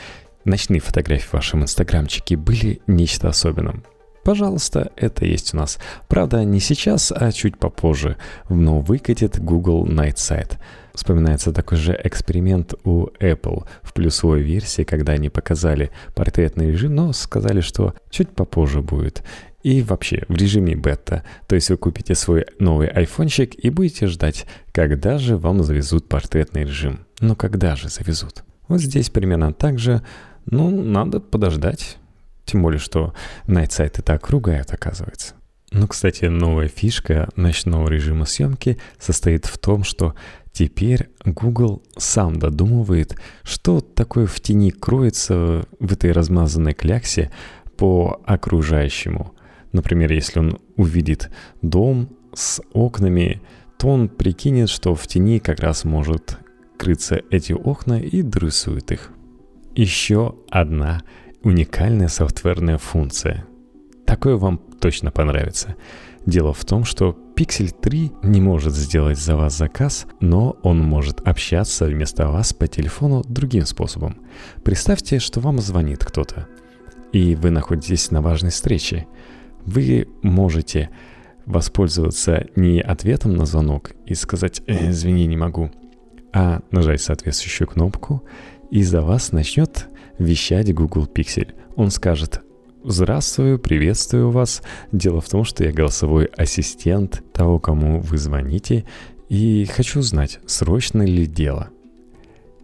[0.45, 3.83] ночные фотографии в вашем инстаграмчике были нечто особенным.
[4.23, 5.79] Пожалуйста, это есть у нас.
[6.07, 8.17] Правда, не сейчас, а чуть попозже.
[8.49, 10.57] Но выкатит Google Night Sight.
[10.93, 17.13] Вспоминается такой же эксперимент у Apple в плюсовой версии, когда они показали портретный режим, но
[17.13, 19.23] сказали, что чуть попозже будет.
[19.63, 24.47] И вообще в режиме бета, то есть вы купите свой новый айфончик и будете ждать,
[24.71, 27.05] когда же вам завезут портретный режим.
[27.19, 28.43] Ну когда же завезут?
[28.67, 30.01] Вот здесь примерно так же,
[30.45, 31.97] ну надо подождать.
[32.51, 33.13] Тем более, что
[33.47, 35.35] Sight и так ругают, оказывается.
[35.71, 40.15] Ну, кстати, новая фишка ночного режима съемки состоит в том, что
[40.51, 47.31] теперь Google сам додумывает, что такое в тени кроется в этой размазанной кляксе
[47.77, 49.33] по окружающему–
[49.71, 51.29] Например, если он увидит
[51.61, 53.41] дом с окнами,
[53.77, 56.37] то он прикинет, что в тени как раз может
[56.77, 59.11] крыться эти окна и дорисует их.
[59.75, 61.03] Еще одна
[61.43, 63.45] уникальная софтверная функция.
[64.05, 65.75] Такое вам точно понравится.
[66.25, 71.21] Дело в том, что Pixel 3 не может сделать за вас заказ, но он может
[71.27, 74.17] общаться вместо вас по телефону другим способом.
[74.63, 76.47] Представьте, что вам звонит кто-то,
[77.11, 79.07] и вы находитесь на важной встрече–
[79.65, 80.89] вы можете
[81.45, 85.71] воспользоваться не ответом на звонок и сказать э, «извини, не могу»,
[86.33, 88.23] а нажать соответствующую кнопку,
[88.69, 89.87] и за вас начнет
[90.23, 91.53] вещать Google Pixel.
[91.75, 92.41] Он скажет
[92.83, 94.61] «Здравствуй, приветствую вас.
[94.91, 98.85] Дело в том, что я голосовой ассистент того, кому вы звоните,
[99.29, 101.69] и хочу узнать, срочно ли дело».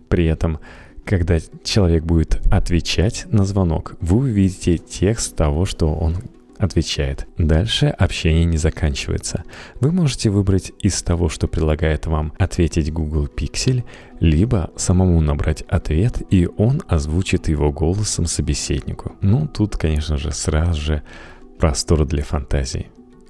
[0.10, 0.60] При этом
[1.08, 6.17] когда человек будет отвечать на звонок, вы увидите текст того, что он
[6.60, 7.28] отвечает.
[7.38, 9.43] Дальше общение не заканчивается.
[9.80, 13.84] Вы можете выбрать из того, что предлагает вам ответить Google Pixel,
[14.20, 19.13] либо самому набрать ответ, и он озвучит его голосом собеседнику.
[19.22, 21.04] Ну, тут, конечно же, сразу же
[21.60, 22.88] простор для фантазии.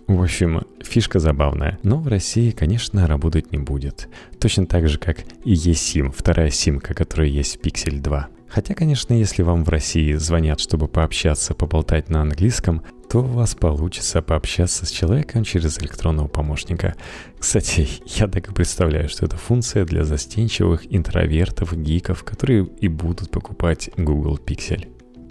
[0.07, 4.07] В общем, фишка забавная, но в России, конечно, работать не будет.
[4.39, 8.29] Точно так же, как и eSIM, вторая симка, которая есть в Pixel 2.
[8.47, 13.55] Хотя, конечно, если вам в России звонят, чтобы пообщаться, поболтать на английском, то у вас
[13.55, 16.95] получится пообщаться с человеком через электронного помощника.
[17.39, 23.31] Кстати, я так и представляю, что это функция для застенчивых интровертов, гиков, которые и будут
[23.31, 24.87] покупать Google Pixel.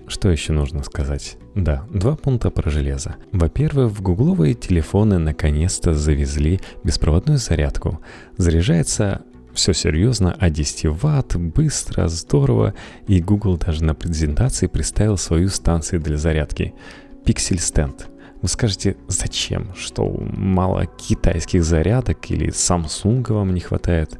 [0.08, 1.36] Что еще нужно сказать?
[1.54, 3.16] Да, два пункта про железо.
[3.32, 8.00] Во-первых, в гугловые телефоны наконец-то завезли беспроводную зарядку.
[8.36, 12.74] Заряжается все серьезно, а 10 ватт, быстро, здорово,
[13.08, 16.72] и Google даже на презентации представил свою станцию для зарядки–
[17.26, 18.04] Pixel Stand.
[18.40, 19.74] Вы скажете, зачем?
[19.74, 24.16] Что мало китайских зарядок или Samsung вам не хватает?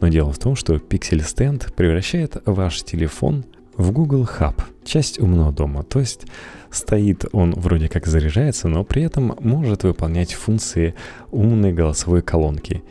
[0.00, 3.44] Но дело в том, что Pixel Stand превращает ваш телефон
[3.76, 5.82] в Google Hub, часть умного дома.
[5.82, 6.26] То есть
[6.70, 10.94] стоит он вроде как заряжается, но при этом может выполнять функции
[11.32, 12.84] умной голосовой колонки.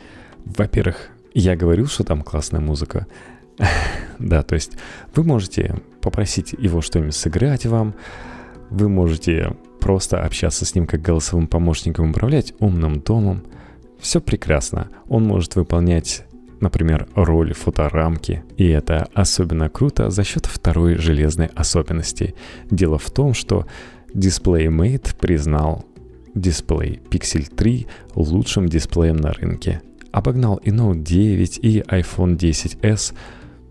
[0.44, 3.06] Во-первых, я говорил, что там классная музыка.
[4.18, 4.72] да, то есть
[5.14, 7.94] вы можете попросить его что-нибудь сыграть вам,
[8.70, 13.44] вы можете просто общаться с ним как голосовым помощником, управлять умным домом.
[13.98, 14.88] Все прекрасно.
[15.08, 16.24] Он может выполнять
[16.60, 18.42] например, роль фоторамки.
[18.56, 22.34] И это особенно круто за счет второй железной особенности.
[22.70, 23.66] Дело в том, что
[24.14, 25.84] DisplayMate признал
[26.34, 29.82] дисплей Pixel 3 лучшим дисплеем на рынке.
[30.10, 33.14] Обогнал и Note 9, и iPhone 10s,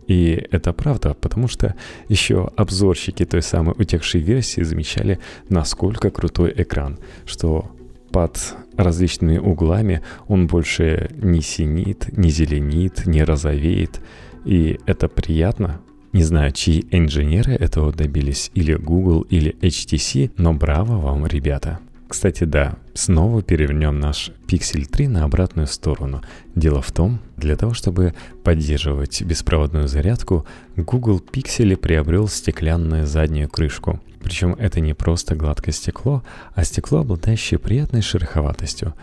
[0.07, 1.75] и это правда, потому что
[2.09, 7.71] еще обзорщики той самой утекшей версии замечали, насколько крутой экран, что
[8.11, 14.01] под различными углами он больше не синит, не зеленит, не розовеет.
[14.45, 15.81] И это приятно.
[16.11, 21.79] Не знаю, чьи инженеры этого добились, или Google, или HTC, но браво вам, ребята.
[22.13, 26.21] Кстати, да, снова перевернем наш Pixel 3 на обратную сторону.
[26.53, 30.45] Дело в том, для того, чтобы поддерживать беспроводную зарядку,
[30.77, 33.99] Google Pixel приобрел стеклянную заднюю крышку.
[34.21, 36.23] Причем это не просто гладкое стекло,
[36.53, 38.93] а стекло, обладающее приятной шероховатостью.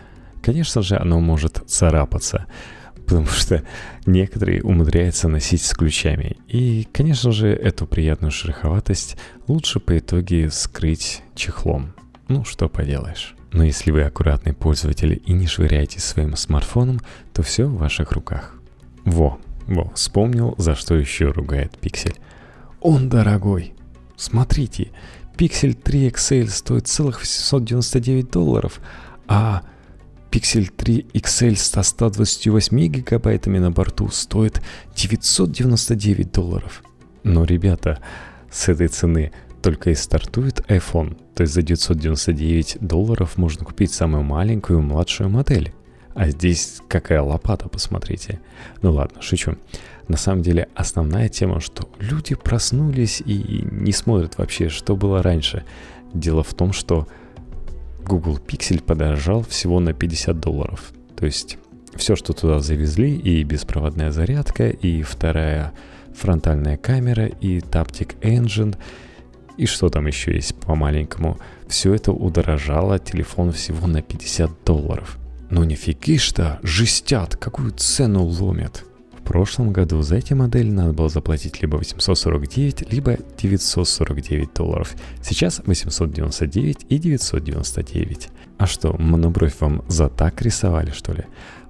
[0.40, 2.46] Конечно же, оно может царапаться,
[2.94, 3.64] потому что
[4.06, 6.36] некоторые умудряются носить с ключами.
[6.46, 9.16] И, конечно же, эту приятную шероховатость
[9.48, 11.92] лучше по итоге скрыть чехлом.
[12.30, 13.34] Ну, что поделаешь.
[13.52, 17.00] Но если вы аккуратный пользователь и не швыряете своим смартфоном,
[17.32, 18.54] то все в ваших руках.
[19.04, 22.14] Во, во, вспомнил, за что еще ругает Пиксель.
[22.80, 23.74] Он дорогой.
[24.16, 24.92] Смотрите,
[25.36, 28.80] Pixel 3 XL стоит целых 899 долларов,
[29.26, 29.62] а
[30.30, 34.62] Pixel 3 XL с 128 гигабайтами на борту стоит
[34.94, 36.84] 999 долларов.
[37.24, 37.98] Но, ребята,
[38.52, 44.22] с этой цены только и стартует iPhone, то есть за 999 долларов можно купить самую
[44.22, 45.72] маленькую младшую модель.
[46.14, 48.40] А здесь какая лопата, посмотрите.
[48.82, 49.56] Ну ладно, шучу.
[50.08, 55.64] На самом деле основная тема, что люди проснулись и не смотрят вообще, что было раньше.
[56.12, 57.06] Дело в том, что
[58.04, 60.92] Google Pixel подорожал всего на 50 долларов.
[61.16, 61.58] То есть
[61.94, 65.72] все, что туда завезли, и беспроводная зарядка, и вторая
[66.14, 68.76] фронтальная камера, и Taptic Engine–
[69.56, 71.38] и что там еще есть по-маленькому.
[71.68, 75.18] Все это удорожало телефон всего на 50 долларов.
[75.50, 78.84] Но не фигишь-то, жестят, какую цену ломят.
[79.18, 84.94] В прошлом году за эти модели надо было заплатить либо 849, либо 949 долларов.
[85.22, 88.28] Сейчас 899 и 999.
[88.58, 91.24] А что, монобровь вам за так рисовали, что ли?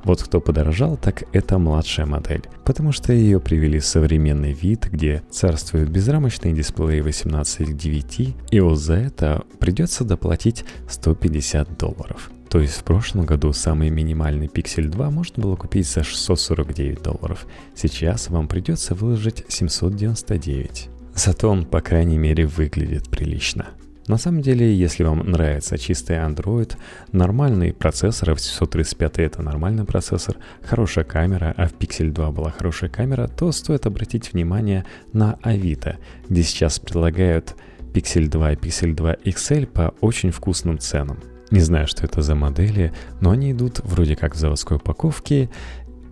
[0.05, 5.23] Вот кто подорожал, так это младшая модель, потому что ее привели в современный вид, где
[5.31, 12.31] царствуют безрамочные дисплеи 18 к 9, и вот за это придется доплатить 150 долларов.
[12.49, 17.47] То есть в прошлом году самый минимальный Pixel 2 можно было купить за 649 долларов.
[17.77, 20.89] Сейчас вам придется выложить 799.
[21.15, 23.69] Зато он, по крайней мере, выглядит прилично.
[24.11, 26.77] На самом деле, если вам нравится чистый Android,
[27.13, 33.29] нормальный процессор, 835 это нормальный процессор, хорошая камера, а в Pixel 2 была хорошая камера,
[33.29, 37.55] то стоит обратить внимание на Авито, где сейчас предлагают
[37.95, 41.21] Pixel 2 и Pixel 2 XL по очень вкусным ценам.
[41.53, 45.51] Не знаю, что это за модели, но они идут вроде как в заводской упаковке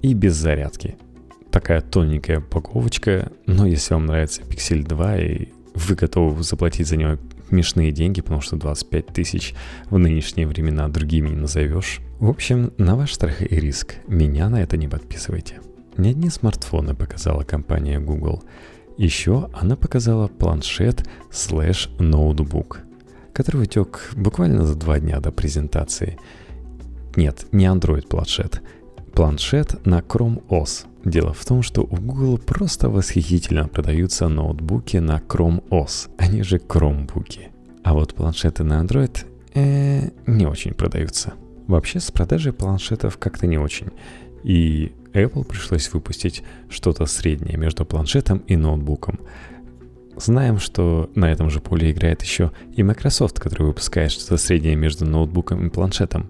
[0.02, 0.96] и без зарядки.
[1.50, 7.18] Такая тоненькая упаковочка, но если вам нравится Pixel 2 и вы готовы заплатить за него
[7.48, 9.54] смешные деньги, потому что 25 тысяч
[9.90, 12.00] в нынешние времена другими не назовешь.
[12.20, 13.96] В общем, на ваш страх и риск.
[14.06, 15.60] Меня на это не подписывайте.
[15.96, 18.42] Не одни смартфоны показала компания Google.
[18.96, 22.80] Еще она показала планшет слэш ноутбук,
[23.32, 26.18] который утек буквально за два дня до презентации.
[27.16, 28.60] Нет, не Android планшет.
[29.12, 30.86] Планшет на Chrome OS.
[31.04, 36.56] Дело в том, что у Google просто восхитительно продаются ноутбуки на Chrome OS, они же
[36.56, 37.48] Chromebooki.
[37.84, 41.34] А вот планшеты на Android э, не очень продаются.
[41.66, 43.88] Вообще с продажей планшетов как-то не очень.
[44.42, 49.20] И Apple пришлось выпустить что-то среднее между планшетом и ноутбуком.
[50.16, 55.04] Знаем, что на этом же поле играет еще и Microsoft, который выпускает что-то среднее между
[55.04, 56.28] ноутбуком и планшетом.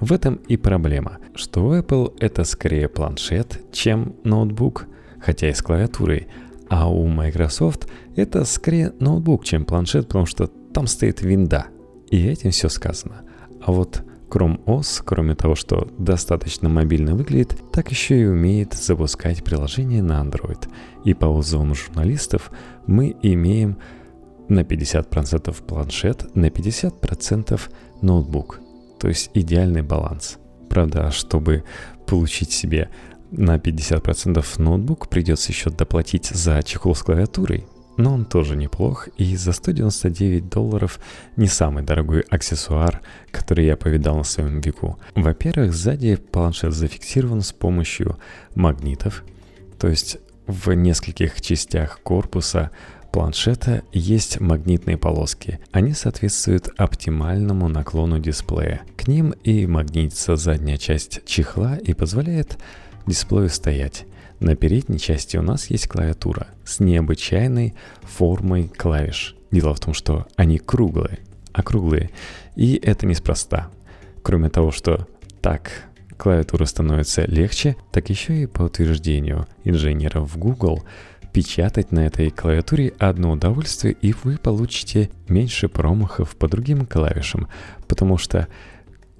[0.00, 4.86] В этом и проблема, что Apple это скорее планшет, чем ноутбук,
[5.20, 6.28] хотя и с клавиатурой,
[6.68, 11.66] а у Microsoft это скорее ноутбук, чем планшет, потому что там стоит винда.
[12.10, 13.22] И этим все сказано.
[13.62, 19.42] А вот Chrome OS, кроме того, что достаточно мобильно выглядит, так еще и умеет запускать
[19.42, 20.68] приложения на Android.
[21.04, 22.50] И по отзывам журналистов
[22.86, 23.78] мы имеем
[24.48, 27.60] на 50% планшет, на 50%
[28.02, 28.60] ноутбук–
[28.98, 30.38] то есть идеальный баланс.
[30.68, 31.64] Правда, чтобы
[32.06, 32.90] получить себе
[33.30, 37.66] на 50% ноутбук, придется еще доплатить за чехол с клавиатурой.
[37.96, 41.00] Но он тоже неплох, и за 199 долларов
[41.36, 44.98] не самый дорогой аксессуар, который я повидал на своем веку.
[45.14, 48.18] Во-первых, сзади планшет зафиксирован с помощью
[48.54, 49.24] магнитов,
[49.78, 52.70] то есть в нескольких частях корпуса
[53.16, 55.58] планшета есть магнитные полоски.
[55.72, 58.82] Они соответствуют оптимальному наклону дисплея.
[58.98, 62.58] К ним и магнитится задняя часть чехла и позволяет
[63.06, 64.04] дисплею стоять.
[64.38, 69.34] На передней части у нас есть клавиатура с необычайной формой клавиш.
[69.50, 71.20] Дело в том, что они круглые,
[71.54, 72.10] округлые,
[72.54, 73.70] и это неспроста.
[74.22, 75.08] Кроме того, что
[75.40, 75.70] так
[76.18, 80.84] клавиатура становится легче, так еще и по утверждению инженеров в Google
[81.36, 87.48] печатать на этой клавиатуре одно удовольствие, и вы получите меньше промахов по другим клавишам,
[87.88, 88.48] потому что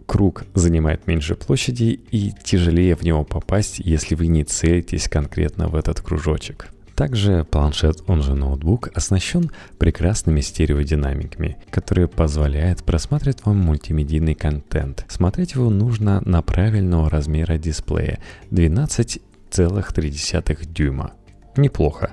[0.06, 5.76] круг занимает меньше площади и тяжелее в него попасть, если вы не целитесь конкретно в
[5.76, 6.68] этот кружочек.
[6.94, 15.04] Также планшет, он же ноутбук, оснащен прекрасными стереодинамиками, которые позволяют просматривать вам мультимедийный контент.
[15.08, 21.12] Смотреть его нужно на правильного размера дисплея 12,3 дюйма.
[21.56, 22.12] Неплохо.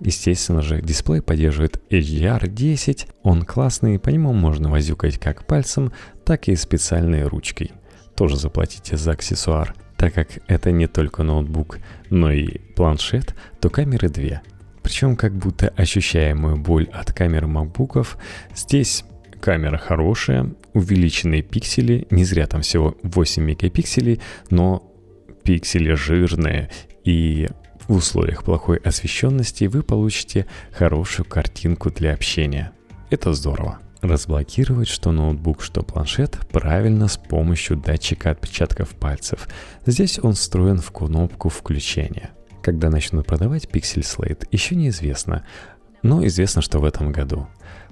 [0.00, 5.92] Естественно же, дисплей поддерживает HDR10, он классный, по нему можно возюкать как пальцем,
[6.24, 7.72] так и специальной ручкой.
[8.16, 9.74] Тоже заплатите за аксессуар.
[9.96, 11.78] Так как это не только ноутбук,
[12.10, 14.42] но и планшет, то камеры две.
[14.82, 18.18] Причем как будто ощущаемую боль от камер макбуков,
[18.54, 19.04] здесь
[19.40, 24.20] камера хорошая, увеличенные пиксели, не зря там всего 8 мегапикселей,
[24.50, 24.82] но
[25.44, 26.70] пиксели жирные,
[27.04, 27.48] и
[27.88, 32.72] в условиях плохой освещенности вы получите хорошую картинку для общения.
[33.10, 33.78] Это здорово.
[34.00, 39.48] Разблокировать что ноутбук, что планшет правильно с помощью датчика отпечатков пальцев.
[39.86, 42.30] Здесь он встроен в кнопку включения.
[42.62, 45.44] Когда начнут продавать Pixel Slate, еще неизвестно,
[46.02, 47.46] но известно, что в этом году.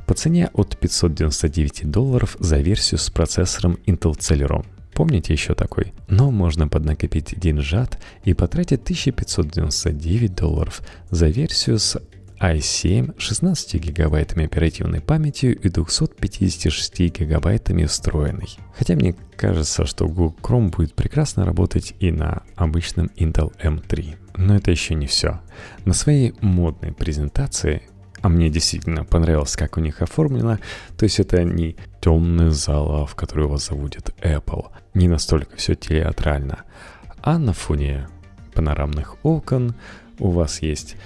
[0.07, 4.66] По цене от 599 долларов за версию с процессором Intel Celeron.
[4.95, 5.93] Помните еще такой?
[6.09, 12.01] Но можно поднакопить деньжат и потратить 1599 долларов за версию с
[12.43, 18.49] i7 16 гигабайтами оперативной памятью и 256 гигабайтами встроенной.
[18.76, 24.16] Хотя мне кажется, что Google Chrome будет прекрасно работать и на обычном Intel M3.
[24.36, 25.40] Но это еще не все.
[25.84, 27.82] На своей модной презентации
[28.22, 30.59] а мне действительно понравилось, как у них оформлено.
[30.97, 34.66] То есть это не темная зала, в которую вас заводит Apple.
[34.95, 36.64] Не настолько все театрально.
[37.22, 38.09] А на фоне
[38.55, 39.74] панорамных окон
[40.18, 40.97] у вас есть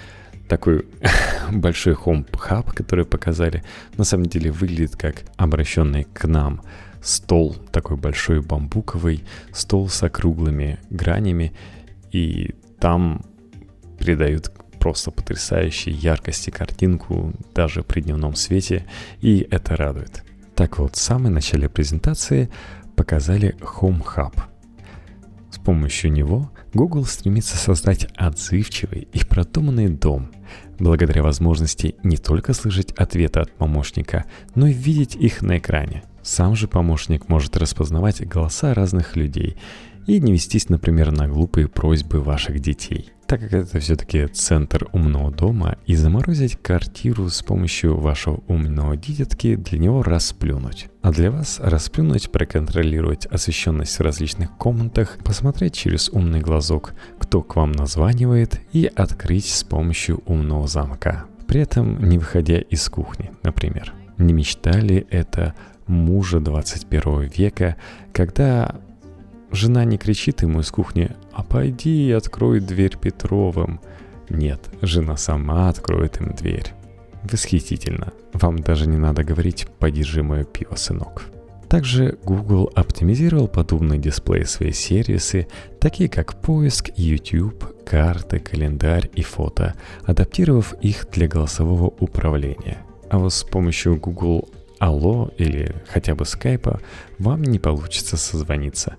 [0.47, 0.85] такой
[1.51, 3.63] большой Hub, который показали.
[3.97, 6.61] На самом деле выглядит как обращенный к нам
[7.01, 9.23] стол, такой большой бамбуковый,
[9.53, 11.53] стол с округлыми гранями.
[12.11, 13.25] И там
[13.99, 18.85] придают просто потрясающей яркости картинку даже при дневном свете,
[19.21, 20.23] и это радует.
[20.55, 22.49] Так вот, в самом начале презентации
[22.97, 24.33] показали Home Hub.
[25.49, 30.31] С помощью него Google стремится создать отзывчивый и продуманный дом,
[30.77, 34.25] благодаря возможности не только слышать ответы от помощника,
[34.55, 36.03] но и видеть их на экране.
[36.21, 39.55] Сам же помощник может распознавать голоса разных людей
[40.07, 45.31] и не вестись, например, на глупые просьбы ваших детей так как это все-таки центр умного
[45.31, 50.87] дома, и заморозить квартиру с помощью вашего умного дитятки для него расплюнуть.
[51.01, 57.57] А для вас расплюнуть, проконтролировать освещенность в различных комнатах, посмотреть через умный глазок, кто к
[57.57, 61.25] вам названивает, и открыть с помощью умного замка.
[61.47, 63.93] При этом не выходя из кухни, например.
[64.17, 65.53] Не мечтали это
[65.85, 67.75] мужа 21 века,
[68.13, 68.75] когда
[69.51, 73.79] Жена не кричит ему из кухни «А пойди и открой дверь Петровым».
[74.27, 76.73] Нет, жена сама откроет им дверь.
[77.31, 78.11] Восхитительно.
[78.33, 81.25] Вам даже не надо говорить «подержи мое пиво, сынок».
[81.69, 85.47] Также Google оптимизировал подобные дисплеи свои сервисы,
[85.79, 89.75] такие как поиск, YouTube, карты, календарь и фото,
[90.05, 92.79] адаптировав их для голосового управления.
[93.11, 96.81] А вот с помощью Google Allo или хотя бы Skype
[97.19, 98.95] вам не получится созвониться.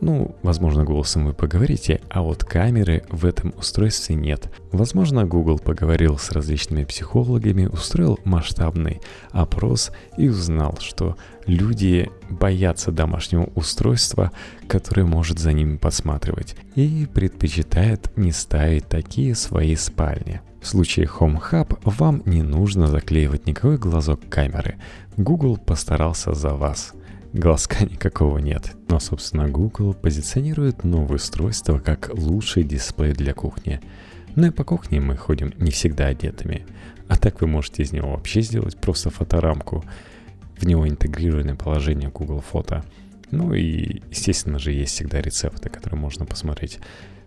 [0.00, 4.52] Ну, возможно, голосом вы поговорите, а вот камеры в этом устройстве нет.
[4.70, 11.16] Возможно, Google поговорил с различными психологами, устроил масштабный опрос и узнал, что
[11.46, 14.32] люди боятся домашнего устройства,
[14.68, 20.42] которое может за ними подсматривать, и предпочитают не ставить такие в своей спальне.
[20.60, 24.76] В случае Home Hub вам не нужно заклеивать никакой глазок камеры.
[25.16, 26.92] Google постарался за вас–
[27.36, 28.72] Глазка никакого нет.
[28.88, 33.82] Но, собственно, Google позиционирует новое устройство как лучший дисплей для кухни.
[34.36, 36.64] Ну и по кухне мы ходим не всегда одетыми.
[37.08, 39.84] А так вы можете из него вообще сделать просто фоторамку.
[40.56, 42.82] В него интегрированное положение Google Фото.
[43.30, 46.78] Ну и, естественно же, есть всегда рецепты, которые можно посмотреть.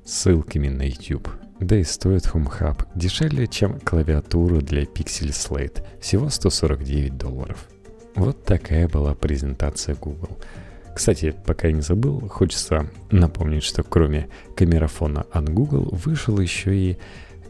[0.06, 1.30] ссылками на YouTube.
[1.60, 7.68] Да и стоит HomeHub дешевле, чем клавиатура для Pixel Slate, всего 149 долларов.
[8.16, 10.38] Вот такая была презентация Google.
[10.96, 16.98] Кстати, пока я не забыл, хочется напомнить, что кроме камерафона от Google вышел еще и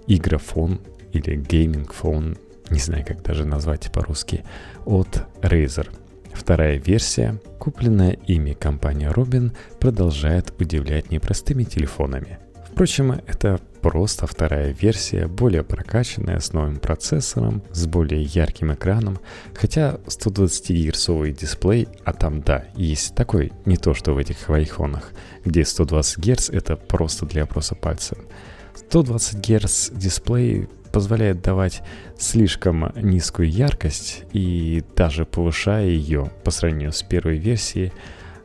[0.08, 0.82] игрофон
[1.14, 2.38] или гейминг-фон,
[2.70, 4.44] не знаю, как даже назвать по-русски,
[4.86, 5.90] от Razer.
[6.34, 12.38] Вторая версия, купленная ими компания Robin, продолжает удивлять непростыми телефонами–
[12.80, 19.20] Впрочем, это просто вторая версия, более прокачанная, с новым процессором, с более ярким экраном,
[19.54, 25.12] хотя 120-герцовый дисплей, а там да, есть такой, не то что в этих айфонах,
[25.46, 28.20] где 120 Гц это просто для опроса пальцем.
[28.76, 31.82] 120 Гц дисплей позволяет давать
[32.18, 37.94] слишком низкую яркость и даже повышая ее по сравнению с первой версией,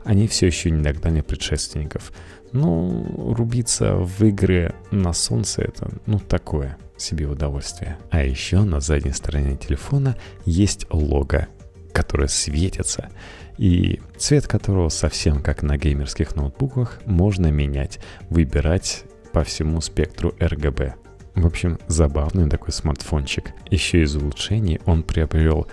[0.05, 2.12] они все еще не догнали предшественников–
[2.55, 7.99] ну, рубиться в игры на солнце это, ну, такое себе удовольствие.
[8.11, 11.49] А еще на задней стороне телефона есть лого,
[11.93, 13.11] которое светится,
[13.59, 17.99] и цвет которого совсем как на геймерских ноутбуках можно менять,
[18.31, 20.93] выбирать по всему спектру RGB.
[21.35, 23.53] В общем, забавный такой смартфончик.
[23.69, 25.67] Еще из улучшений он приобрел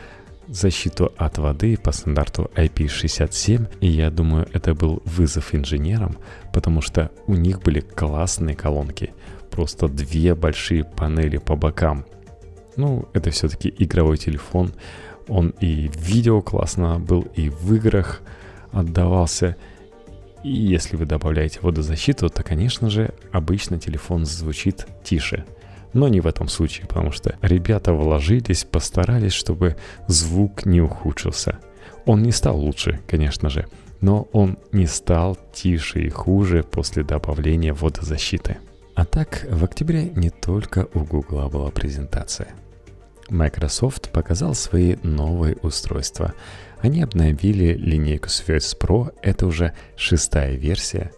[0.52, 6.18] защиту от воды по стандарту IP67, и я думаю, это был вызов инженерам,
[6.54, 9.14] потому что у них были классные колонки,
[9.49, 12.06] просто две большие панели по бокам.
[12.76, 14.74] Ну, это все-таки игровой телефон,
[15.28, 18.22] он и в видео классно был, и в играх
[18.72, 19.56] отдавался.
[20.43, 25.45] И если вы добавляете водозащиту, то, конечно же, обычно телефон звучит тише–
[25.94, 29.76] но не в этом случае, потому что ребята вложились, постарались, чтобы
[30.08, 31.60] звук не ухудшился.
[32.06, 33.68] Он не стал лучше, конечно же,
[34.00, 38.58] но он не стал тише и хуже после добавления водозащиты.
[38.96, 42.50] А так, в октябре не только у Google была презентация.
[43.30, 46.34] Microsoft показал свои новые устройства.
[46.82, 51.12] Они обновили линейку Surface Pro, это уже шестая версия,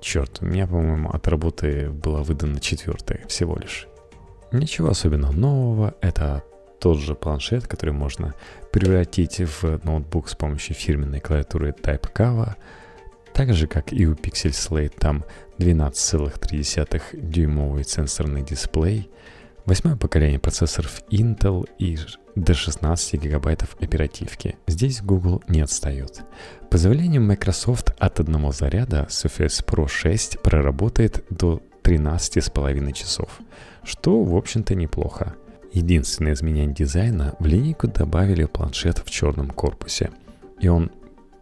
[0.00, 3.88] Черт, у меня, по-моему, от работы была выдана четвертая всего лишь.
[4.52, 6.44] Ничего особенно нового, это
[6.78, 8.34] тот же планшет, который можно
[8.70, 12.54] превратить в ноутбук с помощью фирменной клавиатуры Type Kava,
[13.32, 15.24] так же, как и у Pixel Slate, там
[15.58, 19.10] 12,3 дюймовый сенсорный дисплей,
[19.66, 21.98] восьмое поколение процессоров Intel и
[22.36, 24.56] до 16 гигабайтов оперативки.
[24.66, 26.22] Здесь Google не отстает.
[26.70, 33.40] По заявлению Microsoft от одного заряда Surface Pro 6 проработает до 13,5 часов,
[33.84, 35.34] что, в общем-то, неплохо.
[35.72, 40.10] Единственное изменение дизайна в линейку добавили планшет в черном корпусе.
[40.60, 40.90] И он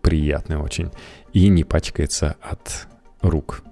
[0.03, 0.91] приятный очень
[1.33, 2.89] и не пачкается от
[3.23, 3.63] рук.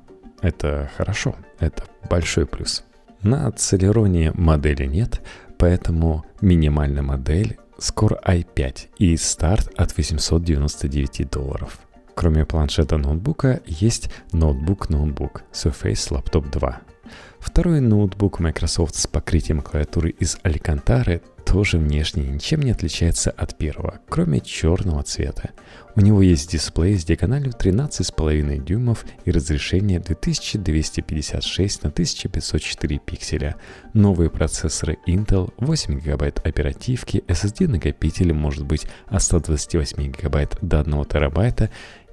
[0.40, 2.84] Это хорошо, это большой плюс.
[3.22, 5.20] На Celeron модели нет,
[5.56, 11.78] поэтому минимальная модель Score i5 и старт от 899 долларов.
[12.14, 16.80] Кроме планшета ноутбука есть ноутбук-ноутбук Surface Laptop 2.
[17.38, 24.00] Второй ноутбук Microsoft с покрытием клавиатуры из Алькантары тоже внешне ничем не отличается от первого,
[24.08, 25.50] кроме черного цвета.
[25.94, 33.56] У него есть дисплей с диагональю 13,5 дюймов и разрешение 2256 на 1504 пикселя.
[33.92, 41.04] Новые процессоры Intel, 8 ГБ оперативки, SSD накопитель может быть от 128 ГБ до 1
[41.04, 41.70] терабайта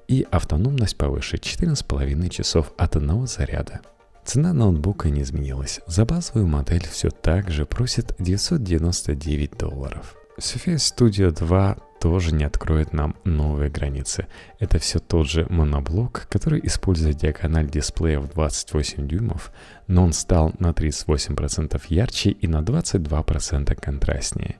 [0.09, 3.81] и автономность повыше 14,5 часов от одного заряда.
[4.29, 5.79] Цена ноутбука не изменилась.
[5.87, 10.15] За базовую модель все так же просит 999 долларов.
[10.37, 14.27] Surface Studio 2 тоже не откроет нам новые границы.
[14.59, 19.51] Это все тот же моноблок, который использует диагональ дисплея в 28 дюймов,
[19.87, 24.57] но он стал на 38% ярче и на 22% контрастнее.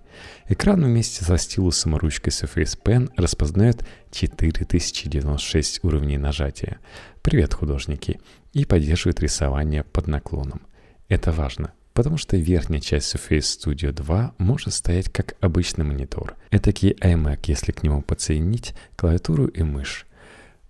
[0.48, 6.80] Экран вместе со стилусом и ручкой Surface Pen распознает 4096 уровней нажатия.
[7.22, 8.20] Привет, художники!
[8.54, 10.62] И поддерживает рисование под наклоном.
[11.08, 16.38] Это важно потому что верхняя часть Surface Studio 2 может стоять как обычный монитор.
[16.50, 20.08] Этакий iMac, если к нему подсоединить клавиатуру и мышь.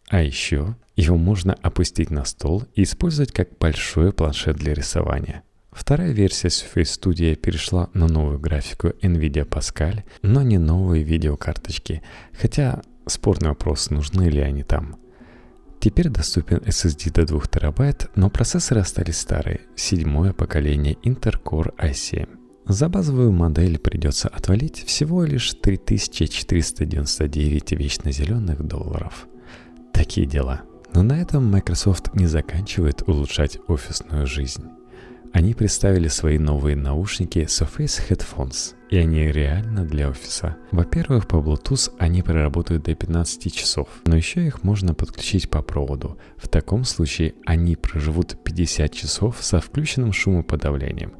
[0.08, 5.44] А еще его можно опустить на стол и использовать как большой планшет для рисования.
[5.72, 12.02] Вторая версия Surface Studio перешла на новую графику NVIDIA Pascal, но не новые видеокарточки,
[12.34, 14.98] хотя спорный вопрос, нужны ли они там–
[15.80, 22.28] Теперь доступен SSD до 2 терабайт, но процессоры остались старые, седьмое поколение Intel Core i7.
[22.68, 29.26] За базовую модель придется отвалить всего лишь 3499 вечно зеленых долларов.
[29.94, 30.64] Такие дела.
[30.94, 34.66] Но на этом Microsoft не заканчивает улучшать офисную жизнь.
[35.32, 40.58] Они представили свои новые наушники Surface Headphones, и они реально для офиса.
[40.72, 46.18] Во-первых, по Bluetooth они проработают до 15 часов, но еще их можно подключить по проводу.
[46.38, 51.14] В таком случае они проживут 50 часов со включенным шумоподавлением.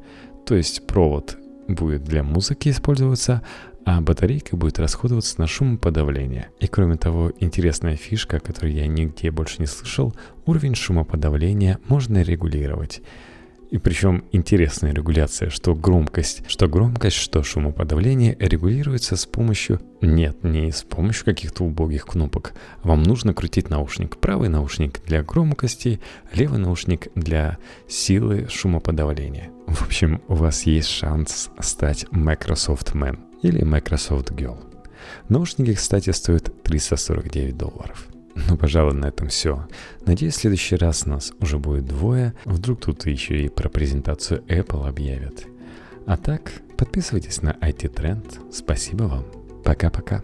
[0.44, 1.38] То есть провод
[1.68, 3.42] будет для музыки использоваться,
[3.84, 6.50] а батарейка будет расходоваться на шумоподавление.
[6.58, 10.14] И кроме того, интересная фишка, которую я нигде больше не слышал,
[10.46, 13.02] уровень шумоподавления можно регулировать.
[13.70, 19.80] И причем интересная регуляция, что громкость, что громкость, что шумоподавление регулируется с помощью...
[20.00, 22.52] Нет, не с помощью каких-то убогих кнопок.
[22.82, 24.16] Вам нужно крутить наушник.
[24.16, 26.00] Правый наушник для громкости,
[26.34, 29.50] левый наушник для силы шумоподавления.
[29.68, 34.58] В общем, у вас есть шанс стать Microsoft Man или Microsoft Girl.
[35.28, 38.09] Наушники, кстати, стоят 349 долларов.
[38.48, 39.66] Ну, пожалуй, на этом все.
[40.06, 42.34] Надеюсь, в следующий раз нас уже будет двое.
[42.44, 45.46] Вдруг тут еще и про презентацию Apple объявят.
[46.06, 48.52] А так, подписывайтесь на IT Trend.
[48.52, 49.24] Спасибо вам.
[49.64, 50.22] Пока-пока.